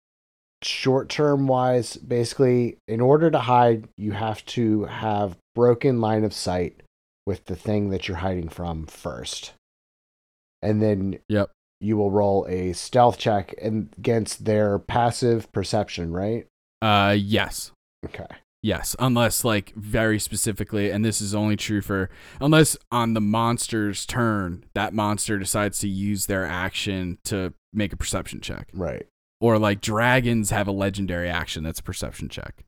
[0.63, 6.33] short term wise, basically, in order to hide, you have to have broken line of
[6.33, 6.81] sight
[7.27, 9.53] with the thing that you're hiding from first.
[10.63, 11.51] And then Yep.
[11.81, 16.47] you will roll a stealth check and- against their passive perception, right?
[16.83, 17.73] Uh, yes.
[18.05, 18.27] Okay.
[18.63, 22.11] Yes, unless like very specifically, and this is only true for
[22.41, 27.97] unless on the monster's turn that monster decides to use their action to make a
[27.97, 29.07] perception check, Right.
[29.41, 32.65] or like dragons have a legendary action that's a perception check.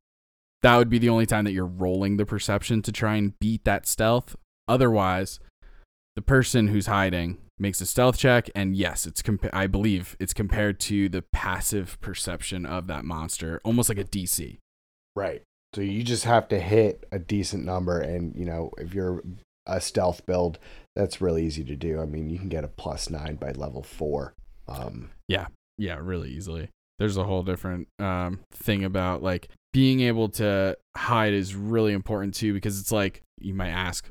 [0.62, 3.64] That would be the only time that you're rolling the perception to try and beat
[3.64, 4.36] that stealth.
[4.68, 5.40] Otherwise,
[6.14, 10.32] the person who's hiding makes a stealth check, and yes, it's compa- I believe it's
[10.32, 14.58] compared to the passive perception of that monster, almost like a DC.
[15.14, 15.42] Right.
[15.74, 19.22] So you just have to hit a decent number, and you know if you're
[19.66, 20.58] a stealth build,
[20.96, 22.00] that's really easy to do.
[22.00, 24.34] I mean, you can get a plus nine by level four.
[24.68, 25.46] Um, yeah,
[25.78, 26.68] Yeah, really easily.
[26.98, 32.34] There's a whole different um, thing about like being able to hide is really important
[32.34, 34.10] too because it's like you might ask,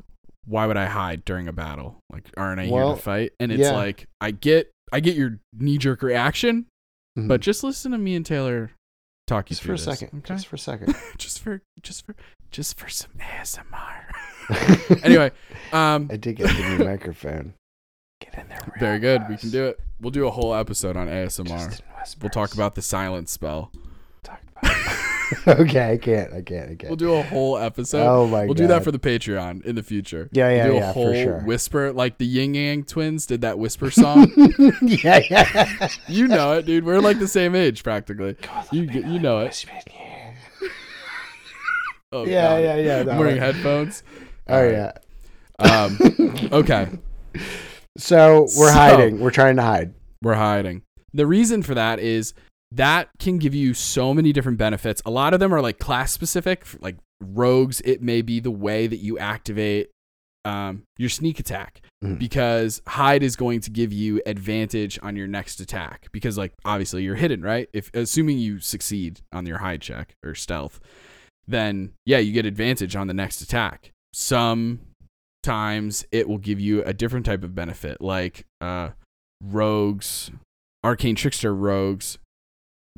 [0.49, 1.99] why would I hide during a battle?
[2.11, 3.33] Like, aren't I here to fight?
[3.39, 3.71] And it's yeah.
[3.71, 6.65] like I get I get your knee jerk reaction,
[7.17, 7.27] mhm.
[7.27, 8.71] but just listen to me and Taylor
[9.27, 10.33] talk you just for a this, second, okay?
[10.33, 10.95] just for a second.
[11.17, 12.15] just for just for
[12.51, 15.03] just for some ASMR.
[15.03, 15.31] anyway,
[15.71, 17.53] um, I did get the new microphone.
[18.19, 18.59] Get in there.
[18.79, 19.23] very good.
[19.29, 19.79] We can do it.
[20.01, 21.79] We'll do a whole episode on ASMR.
[22.21, 23.71] We'll talk about the silent spell.
[24.23, 24.95] Talk about.
[25.47, 26.33] okay, I can't.
[26.33, 26.71] I can't.
[26.71, 26.89] I can't.
[26.89, 28.05] We'll do a whole episode.
[28.05, 28.45] oh my god.
[28.47, 28.57] we'll god.
[28.57, 30.29] do that for the Patreon in the future.
[30.31, 31.39] Yeah, yeah, we'll do a yeah, whole for sure.
[31.41, 34.31] whisper, like the Ying Yang twins did that whisper song.
[34.81, 35.87] yeah, yeah.
[36.07, 36.83] you know it, dude.
[36.85, 38.35] We're like the same age practically.
[38.71, 39.65] You you know it.
[42.11, 42.57] Oh, Yeah, God.
[42.63, 42.99] yeah, yeah.
[43.11, 43.53] I'm wearing one.
[43.53, 44.03] headphones.
[44.47, 44.91] Oh yeah.
[45.59, 45.97] Um,
[46.51, 46.87] okay,
[47.97, 49.19] So we're So- hiding.
[49.19, 49.93] We're trying to hide.
[50.21, 50.81] we're hiding.
[51.13, 52.33] The reason for that is
[52.71, 55.01] that can give you so many different benefits.
[55.05, 57.81] A lot of them are like class specific, like rogues.
[57.81, 59.89] It may be the way that you activate
[60.45, 62.17] um, your sneak attack Mhm.
[62.17, 67.03] because hide is going to give you advantage on your next attack because like obviously
[67.03, 67.67] you're hidden, right?
[67.73, 70.79] If assuming you succeed on your hide check or stealth,
[71.45, 73.91] then yeah, you get advantage on the next attack.
[74.13, 78.89] Sometimes it will give you a different type of benefit like uh
[79.43, 80.31] rogues,
[80.83, 82.17] arcane trickster rogues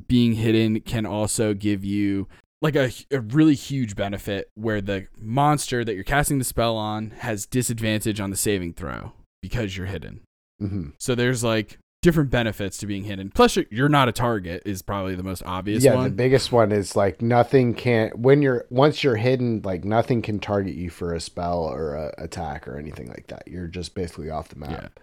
[0.08, 2.28] being hidden can also give you
[2.60, 7.10] like a, a really huge benefit where the monster that you're casting the spell on
[7.18, 10.20] has disadvantage on the saving throw because you're hidden.
[10.60, 13.30] hmm So there's like different benefits to being hidden.
[13.30, 16.04] Plus, you're, you're not a target is probably the most obvious Yeah, one.
[16.04, 20.38] the biggest one is like nothing can when you're once you're hidden, like nothing can
[20.38, 23.42] target you for a spell or a attack or anything like that.
[23.48, 24.70] You're just basically off the yeah.
[24.70, 25.00] map.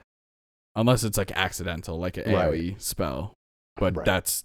[0.75, 2.51] Unless it's like accidental, like an Right.
[2.53, 3.33] AoE spell.
[3.75, 4.05] But Right.
[4.05, 4.43] that's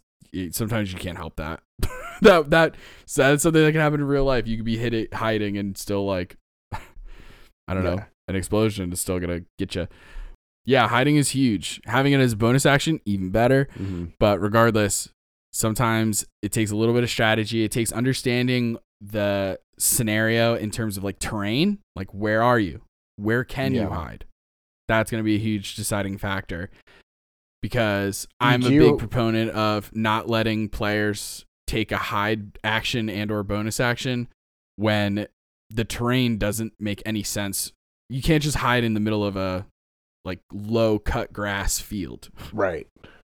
[0.50, 1.60] sometimes you can't help that.
[2.22, 2.74] that that
[3.16, 4.46] that's something that can happen in real life.
[4.46, 6.36] You could be hid hiding and still like
[6.72, 9.88] I don't know, an explosion is still gonna get you.
[10.66, 11.80] Yeah, hiding is huge.
[11.84, 13.68] Having it as a bonus action, even better.
[13.78, 14.12] Mhm.
[14.18, 15.10] But regardless,
[15.52, 17.64] sometimes it takes a little bit of strategy.
[17.64, 21.80] It takes understanding the scenario in terms of like terrain.
[21.94, 22.80] Like, where are you?
[23.16, 24.24] Where can you hide?
[24.88, 26.70] That's going to be a huge deciding factor
[27.64, 33.42] because I'm a big proponent of not letting players take a hide action and or
[33.42, 34.28] bonus action
[34.76, 35.28] when
[35.70, 37.72] the terrain doesn't make any sense.
[38.10, 39.64] You can't just hide in the middle of a
[40.26, 42.86] like low cut grass field Right.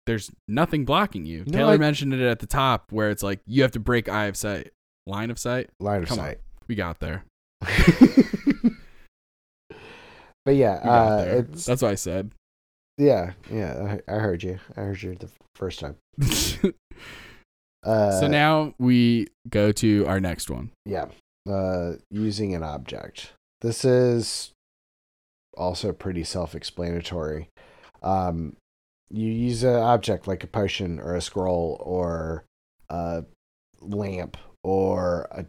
[0.06, 1.44] there's nothing blocking you.
[1.46, 4.08] No, Taylor I- mentioned it at the top where it's like you have to break
[4.08, 4.72] eye of sight,
[5.06, 5.70] line of sight.
[5.78, 6.24] Line of Come on.
[6.24, 6.40] sight.
[6.66, 7.22] We got there.
[10.44, 11.38] but yeah, got uh, there.
[11.38, 12.32] it's That's what I said.
[12.98, 13.98] Yeah, yeah.
[14.08, 14.58] I, I heard you.
[14.76, 15.96] I heard you the first time.
[17.84, 20.70] Uh, so now we go to our next one.
[20.86, 21.04] yeah,
[21.46, 23.32] uh, using an object.
[23.60, 24.52] This is
[25.56, 27.50] also pretty self-explanatory.
[28.02, 28.56] Um,
[29.10, 32.44] you use an object like a potion or a scroll or
[32.88, 33.24] a
[33.82, 35.44] lamp or a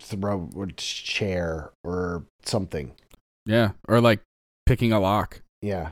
[0.00, 2.92] throw or chair or something.
[3.44, 4.20] Yeah, or like
[4.66, 5.42] picking a lock.
[5.62, 5.90] Yeah.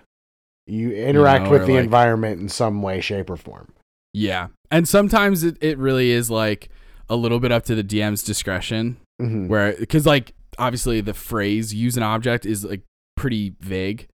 [0.66, 3.72] You interact know, with the like- environment in some way, shape, or form.
[4.12, 6.68] Yeah, and sometimes it, it really is like
[7.10, 9.46] a little bit up to the DM's discretion Mm-hmm.
[9.46, 12.82] where because like obviously the phrase use an object is like
[13.16, 14.08] pretty vague.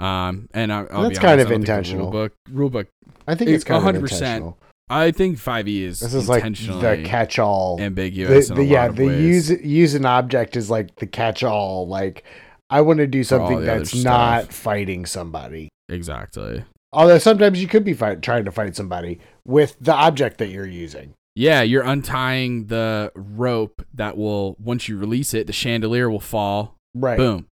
[0.00, 2.02] Um, and I, I'll That's be kind honest, of I don't think the intentional.
[2.04, 2.88] Rule book, rule book.
[3.28, 3.98] I think It's kind of 100%.
[4.12, 4.58] intentional.
[4.88, 7.80] I think 5e is This is like the catch-all.
[7.80, 8.48] ambiguous.
[8.48, 9.48] The, the, yeah, of the ways.
[9.50, 11.86] use use an object is like the catch-all.
[11.88, 12.24] Like,
[12.70, 15.68] I want to do something that's not fighting somebody.
[15.88, 16.64] exactly.
[16.92, 20.66] Although sometimes you could be fight, trying to fight somebody with the object that you're
[20.66, 21.14] using.
[21.34, 26.76] Yeah, you're untying the rope that will once you release it, the chandelier will fall.
[26.94, 27.18] Right.
[27.18, 27.48] Boom.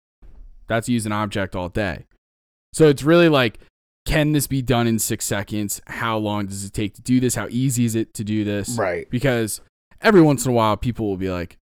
[0.66, 2.06] That's using an object all day.
[2.72, 3.61] So it's really like,
[4.06, 5.80] can this be done in six seconds?
[5.86, 7.34] How long does it take to do this?
[7.36, 8.70] How easy is it to do this?
[8.76, 9.09] Right.
[9.11, 9.61] Because
[10.00, 11.57] every once in a while, people will be like,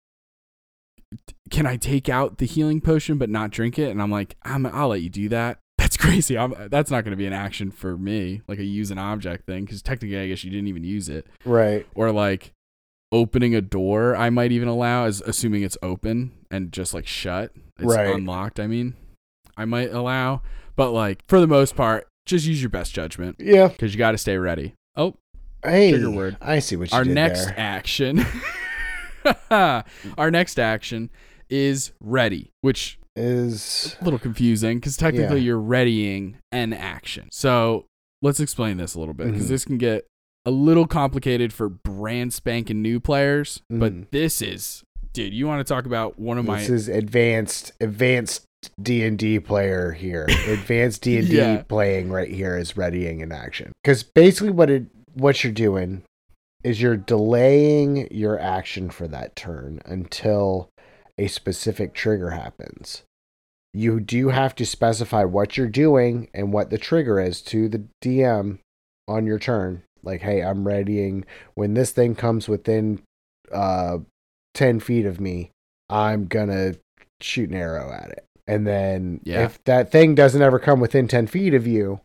[1.55, 4.67] "Can I take out the healing potion but not drink it?" And I'm like, I'm,
[4.67, 6.37] "I'll let you do that." That's crazy.
[6.39, 9.45] I'm, that's not going to be an action for me, like a use an object
[9.47, 11.27] thing, because technically, I guess you didn't even use it.
[11.45, 11.87] Right.
[11.95, 12.53] Or like
[13.13, 17.53] opening a door, I might even allow, as assuming it's open and just like shut,
[17.79, 18.15] it's Right.
[18.15, 18.59] unlocked.
[18.59, 18.95] I mean,
[19.57, 20.41] I might allow,
[20.75, 23.69] but like for the most part, just use your best judgment Yeah.
[23.69, 24.75] because you got to stay ready.
[24.97, 25.15] Oh,
[25.63, 25.91] Hey.
[25.93, 26.37] Trigger word.
[26.41, 27.55] I see what you our next there.
[27.59, 28.25] action
[29.51, 31.11] our next action
[31.49, 35.47] is ready which Is a little confusing because technically Yeah.
[35.47, 37.87] you're readying an action so
[38.23, 39.49] let's explain this a little bit because Mhm.
[39.49, 40.05] this can get
[40.47, 43.79] a little complicated for brand spanking new players Mhm.
[43.81, 44.83] but this is
[45.13, 48.45] dude you want to talk about one of my this is advanced advanced
[48.83, 50.25] D and D player here.
[50.49, 54.87] Advanced D and D playing right here is readying an action because basically what it
[55.13, 56.03] what you're doing
[56.65, 60.71] is you're delaying your action for that turn until
[61.19, 63.03] a specific trigger happens.
[63.73, 67.85] You do have to specify what you're doing and what the trigger is to the
[68.03, 68.59] DM
[69.09, 69.83] on your turn.
[70.03, 73.03] Like, hey, I'm readying when this thing comes within
[73.53, 73.99] uh
[74.55, 75.51] 10 feet of me,
[75.89, 76.75] I'm gonna
[77.21, 78.25] shoot an arrow at it.
[78.47, 79.45] And then Yeah.
[79.45, 82.01] if that thing doesn't ever come within 10 feet of you,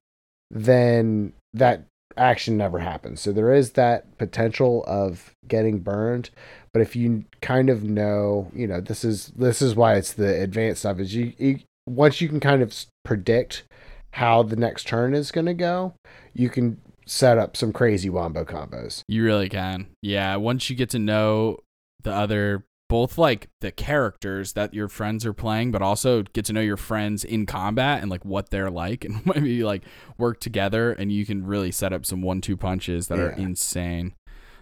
[0.49, 1.83] then that
[2.19, 3.21] action never happens.
[3.21, 6.29] So there is that potential of getting burned.
[6.73, 10.41] But if you kind of know, you know, this is this is why it's the
[10.41, 13.63] advanced stuff is you, you once you can kind of predict
[14.11, 15.93] how the next turn is going to go,
[16.33, 19.01] you can set up some crazy wombo combos.
[19.07, 19.87] You really can.
[20.01, 21.59] Yeah, once you get to know
[22.03, 26.53] the other both like the characters that your friends are playing, but also get to
[26.53, 29.83] know your friends in combat and like what they're like and maybe like
[30.17, 34.13] work together and you can really set up some one two punches that are insane.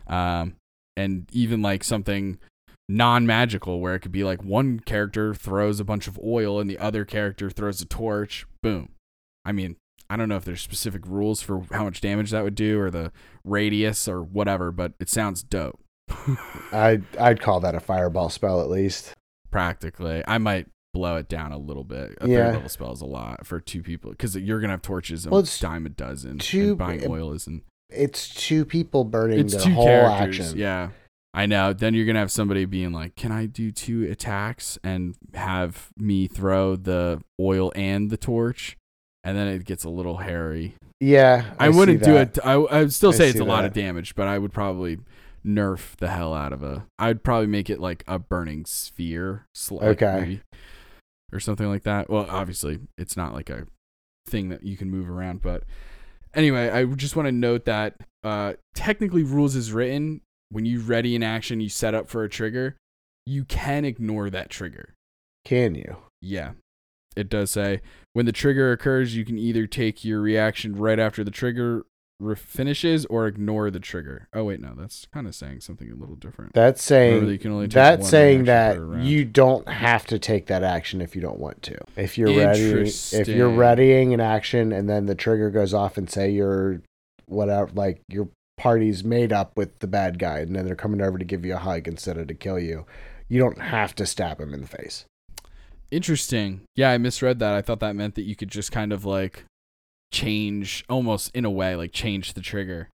[0.07, 0.55] Um
[0.95, 2.39] and even like something
[2.89, 6.77] non-magical where it could be like one character throws a bunch of oil and the
[6.79, 8.45] other character throws a torch.
[8.63, 8.89] Boom.
[9.45, 9.77] I mean,
[10.09, 12.89] I don't know if there's specific rules for how much damage that would do or
[12.89, 13.11] the
[13.43, 15.79] radius or whatever, but it sounds dope.
[16.71, 19.13] I'd I'd call that a fireball spell at least.
[19.51, 22.17] Practically, I might blow it down a little bit.
[22.21, 22.45] A Yeah.
[22.47, 25.31] third level spell is a lot for two people because you're gonna have torches and
[25.31, 26.39] Well, it's dime a dozen.
[26.39, 27.63] two- and buying oil isn't.
[27.89, 30.39] It's two people burning It's the two whole characters.
[30.47, 30.59] action.
[30.59, 30.89] Yeah,
[31.33, 31.71] I know.
[31.73, 36.27] Then you're gonna have somebody being like, "Can I do two attacks and have me
[36.27, 38.75] throw the oil and the torch?"
[39.23, 40.75] And then it gets a little hairy.
[40.99, 42.37] Yeah, I, see wouldn't do that.
[42.37, 42.45] it.
[42.45, 44.51] I, I would still I say it's see a lot of damage, but I would
[44.51, 44.97] probably
[45.47, 46.85] nerf the hell out of a.
[46.99, 49.45] I'd probably make it like a burning sphere.
[49.55, 50.19] sl- Okay.
[50.19, 50.41] maybe,
[51.31, 52.09] or something like that.
[52.09, 53.65] Well, obviously, it's not like a
[54.27, 55.41] thing that you can move around.
[55.41, 55.63] But
[56.33, 61.15] anyway, I just want to note that uh, technically, rules is written when you ready
[61.15, 62.75] an action, you set up for a trigger.
[63.25, 64.93] You can ignore that trigger.
[65.45, 65.97] Can you?
[66.21, 66.51] Yeah.
[67.15, 67.81] It does say
[68.13, 71.85] when the trigger occurs, you can either take your reaction right after the trigger
[72.35, 74.27] finishes or ignore the trigger.
[74.33, 76.53] Oh wait, no, that's kind of saying something a little different.
[76.53, 80.63] That's saying you can only take that's saying that you don't have to take that
[80.63, 81.77] action if you don't want to.
[81.95, 86.09] If you're ready, if you're readying an action and then the trigger goes off and
[86.09, 86.81] say you're
[87.27, 91.17] whatever, like your party's made up with the bad guy and then they're coming over
[91.17, 92.85] to give you a hug instead of to kill you,
[93.29, 95.05] you don't have to stab him in the face.
[95.91, 96.61] Interesting.
[96.75, 97.53] Yeah, I misread that.
[97.53, 99.45] I thought that meant that you could just kind of like
[100.11, 102.89] change almost in a way, like change the trigger.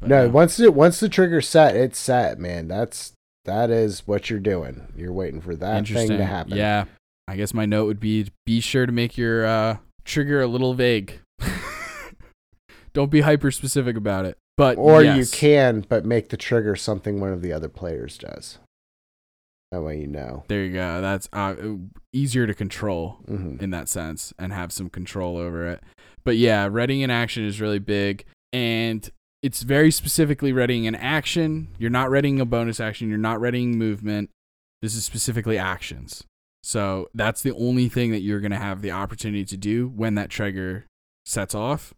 [0.00, 2.68] But no, once it once the trigger's set, it's set, man.
[2.68, 3.12] That's
[3.44, 4.92] that is what you're doing.
[4.96, 6.18] You're waiting for that thing Interesting.
[6.18, 6.56] to happen.
[6.56, 6.84] Yeah.
[7.28, 10.74] I guess my note would be be sure to make your uh, trigger a little
[10.74, 11.20] vague.
[12.92, 14.36] Don't be hyper specific about it.
[14.56, 18.58] But Or you can, but make the trigger something one of the other players does.
[19.70, 20.42] That way you know.
[20.48, 21.00] There you go.
[21.00, 21.54] That's uh,
[22.12, 25.82] easier to control hmm in that sense and have some control over it.
[26.24, 29.08] But yeah, readying an action is really big and
[29.42, 31.68] it's very specifically readying an action.
[31.78, 34.30] You're not readying a bonus action, you're not readying movement.
[34.82, 36.24] This is specifically actions.
[36.62, 40.14] So that's the only thing that you're going to have the opportunity to do when
[40.16, 40.86] that trigger
[41.24, 41.94] sets off.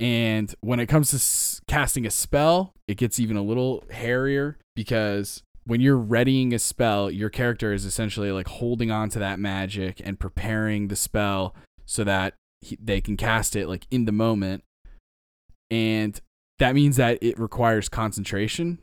[0.00, 4.58] And when it comes to s- casting a spell, it gets even a little hairier
[4.74, 9.38] because when you're readying a spell, your character is essentially like holding on to that
[9.38, 11.54] magic and preparing the spell
[11.84, 14.64] so that he, they can cast it like in the moment.
[15.70, 16.20] And
[16.58, 18.78] that means that it requires concentration.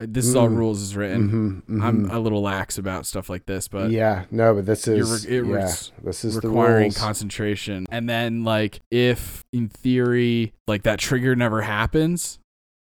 [0.00, 0.56] This is all Mm.
[0.56, 1.62] rules is written.
[1.68, 5.24] hmm I'm a little lax about stuff like this, but yeah, no, but this is
[5.26, 5.72] re- yeah,
[6.02, 7.86] this is requiring concentration.
[7.90, 12.38] And then like if in theory like that trigger never happens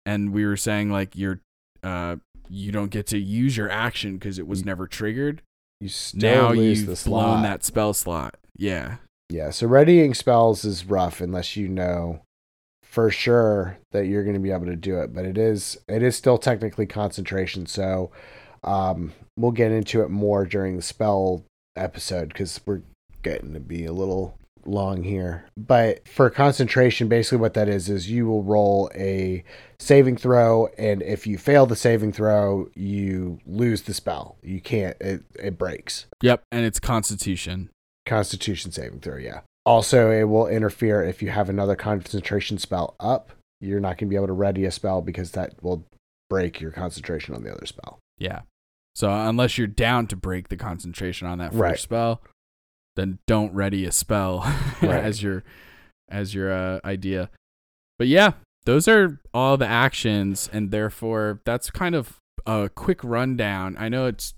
[0.05, 1.39] and we were saying like you're
[1.83, 2.15] uh
[2.49, 5.41] you don't get to use your action because it was never triggered.
[5.79, 7.43] you still now lose you've the blown slot.
[7.43, 8.35] that spell slot.
[8.57, 8.97] Yeah.
[9.29, 12.21] Yeah, so readying spells is rough unless you know
[12.95, 16.01] for sure that you're going to be able to do it, but it is it
[16.01, 17.65] is still technically concentration.
[17.65, 18.11] So
[18.63, 21.43] um we'll get into it more during the spell
[21.75, 22.81] episode cuz we're
[23.21, 25.45] getting to be a little long here.
[25.57, 29.43] But for concentration basically what that is is you will roll a
[29.79, 34.37] saving throw and if you fail the saving throw, you lose the spell.
[34.41, 36.05] You can't it it breaks.
[36.21, 36.43] Yep.
[36.51, 37.71] And it's constitution.
[38.05, 39.41] Constitution saving throw, yeah.
[39.65, 43.31] Also, it will interfere if you have another concentration spell up.
[43.59, 45.85] You're not going to be able to ready a spell because that will
[46.29, 47.97] break your concentration on the other spell.
[48.17, 48.41] Yeah.
[48.93, 51.79] So unless you're down to break the concentration on that first Right.
[51.79, 52.21] spell,
[52.95, 54.39] then don't ready a spell
[54.81, 55.03] Right.
[55.03, 55.43] as your
[56.09, 57.29] as your uh, idea.
[57.97, 58.33] But yeah,
[58.65, 63.75] those are all the actions, and therefore that's kind of a quick rundown.
[63.79, 64.33] I know it's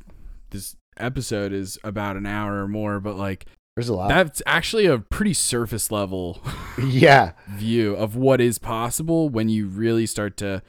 [0.52, 3.46] this episode is about an hour or more, but like
[3.76, 4.10] There's a lot.
[4.10, 6.42] that's actually a pretty surface level
[6.84, 10.62] yeah, view of what is possible when you really start to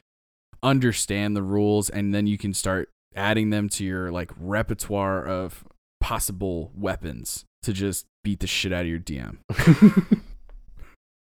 [0.61, 5.63] understand the rules and then you can start adding them to your like repertoire of
[6.01, 9.37] possible weapons to just beat the shit out of your DM.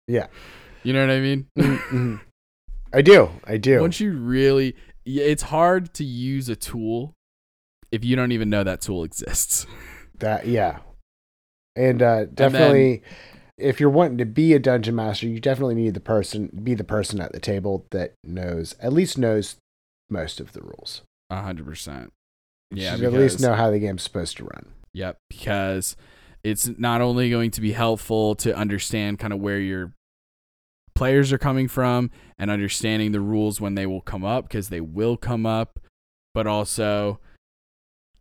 [0.08, 0.26] Yeah.
[0.84, 1.46] You know what I mean?
[1.58, 2.20] Mhm.
[2.92, 3.28] I do.
[3.44, 3.80] I do.
[3.80, 7.12] Once you really it's hard to use a tool
[7.92, 9.66] if you don't even know that tool exists.
[10.18, 10.78] that yeah,
[11.74, 13.02] and uh, definitely,
[13.58, 16.84] if you're wanting to be a dungeon master, you definitely need the person be the
[16.84, 19.56] person at the table that knows at least knows
[20.08, 21.02] most of the rules.
[21.30, 22.12] A hundred percent.
[22.70, 24.66] Yeah, should at least know how the game's supposed to run.
[24.92, 25.96] Yep, because
[26.42, 29.92] it's not only going to be helpful to understand kind of where your
[30.94, 34.80] players are coming from and understanding the rules when they will come up because they
[34.80, 35.78] will come up,
[36.34, 37.20] but also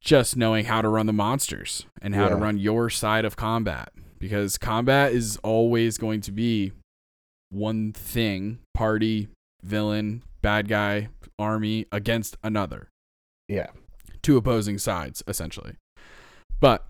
[0.06, 3.89] just knowing how to run the monsters and how to run your side of combat
[4.20, 6.72] because combat is always going to be
[7.49, 9.28] one thing, party,
[9.64, 12.88] villain, bad guy, army against another
[13.49, 13.68] Yeah.
[14.22, 15.74] two opposing sides essentially.
[16.62, 16.86] But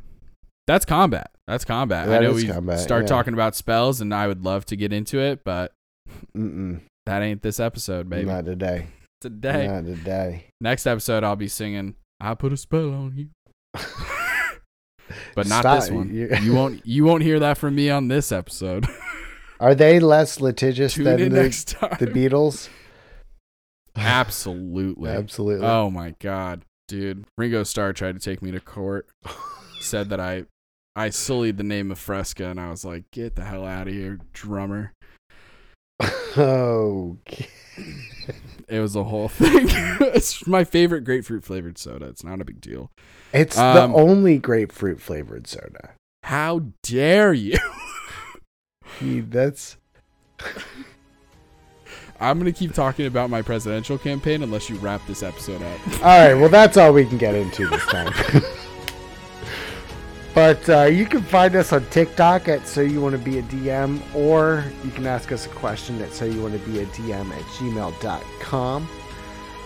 [0.68, 1.32] that's combat.
[1.47, 2.07] That's combat.
[2.07, 3.07] I That know we combat, start yeah.
[3.07, 5.72] talking about spells, and I would love to get into it, but
[6.36, 6.82] Mm-mm.
[7.05, 8.26] that ain't this episode, baby.
[8.26, 8.88] Not today.
[9.22, 10.45] Today, Not today.
[10.59, 13.30] next episode, I'll be singing "I Put a Spell on You,"
[15.36, 15.82] but not Stop.
[15.82, 16.13] this one.
[16.13, 16.86] You- You won't.
[16.86, 18.86] You won't hear that from me on this episode.
[19.59, 22.70] Are they less litigious Tune than the, the Beatles?
[23.95, 25.09] Absolutely.
[25.09, 25.66] Absolutely.
[25.66, 27.26] Oh my god, dude!
[27.38, 29.07] Ringo Starr tried to take me to court.
[29.80, 30.45] Said that I
[30.95, 33.93] I sullied the name of Fresca, and I was like, "Get the hell out of
[33.93, 34.91] here, drummer."
[36.38, 37.47] okay.
[38.68, 39.68] It was a whole thing.
[39.70, 42.05] it's my favorite grapefruit flavored soda.
[42.07, 42.91] It's not a big deal.
[43.34, 45.91] It's Um, the only grapefruit flavored soda.
[46.24, 47.57] How dare you?
[48.99, 49.78] He- That's
[52.20, 55.80] I'm gonna keep talking about my presidential campaign unless you wrap this episode up.
[56.01, 56.34] all right.
[56.34, 58.13] Well, that's all we can get into this time.
[60.36, 63.44] but uh, you can find us on TikTok at So You Want to Be a
[63.44, 66.86] DM, or you can ask us a question at So You Want to Be a
[66.88, 68.88] DM at gmail.com.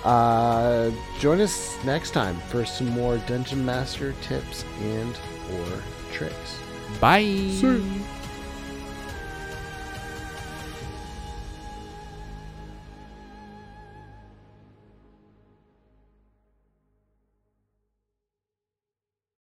[0.04, 5.18] Uh, join us next time for some more Dungeon Master tips and
[5.54, 6.60] or tricks.
[7.02, 7.52] Bye.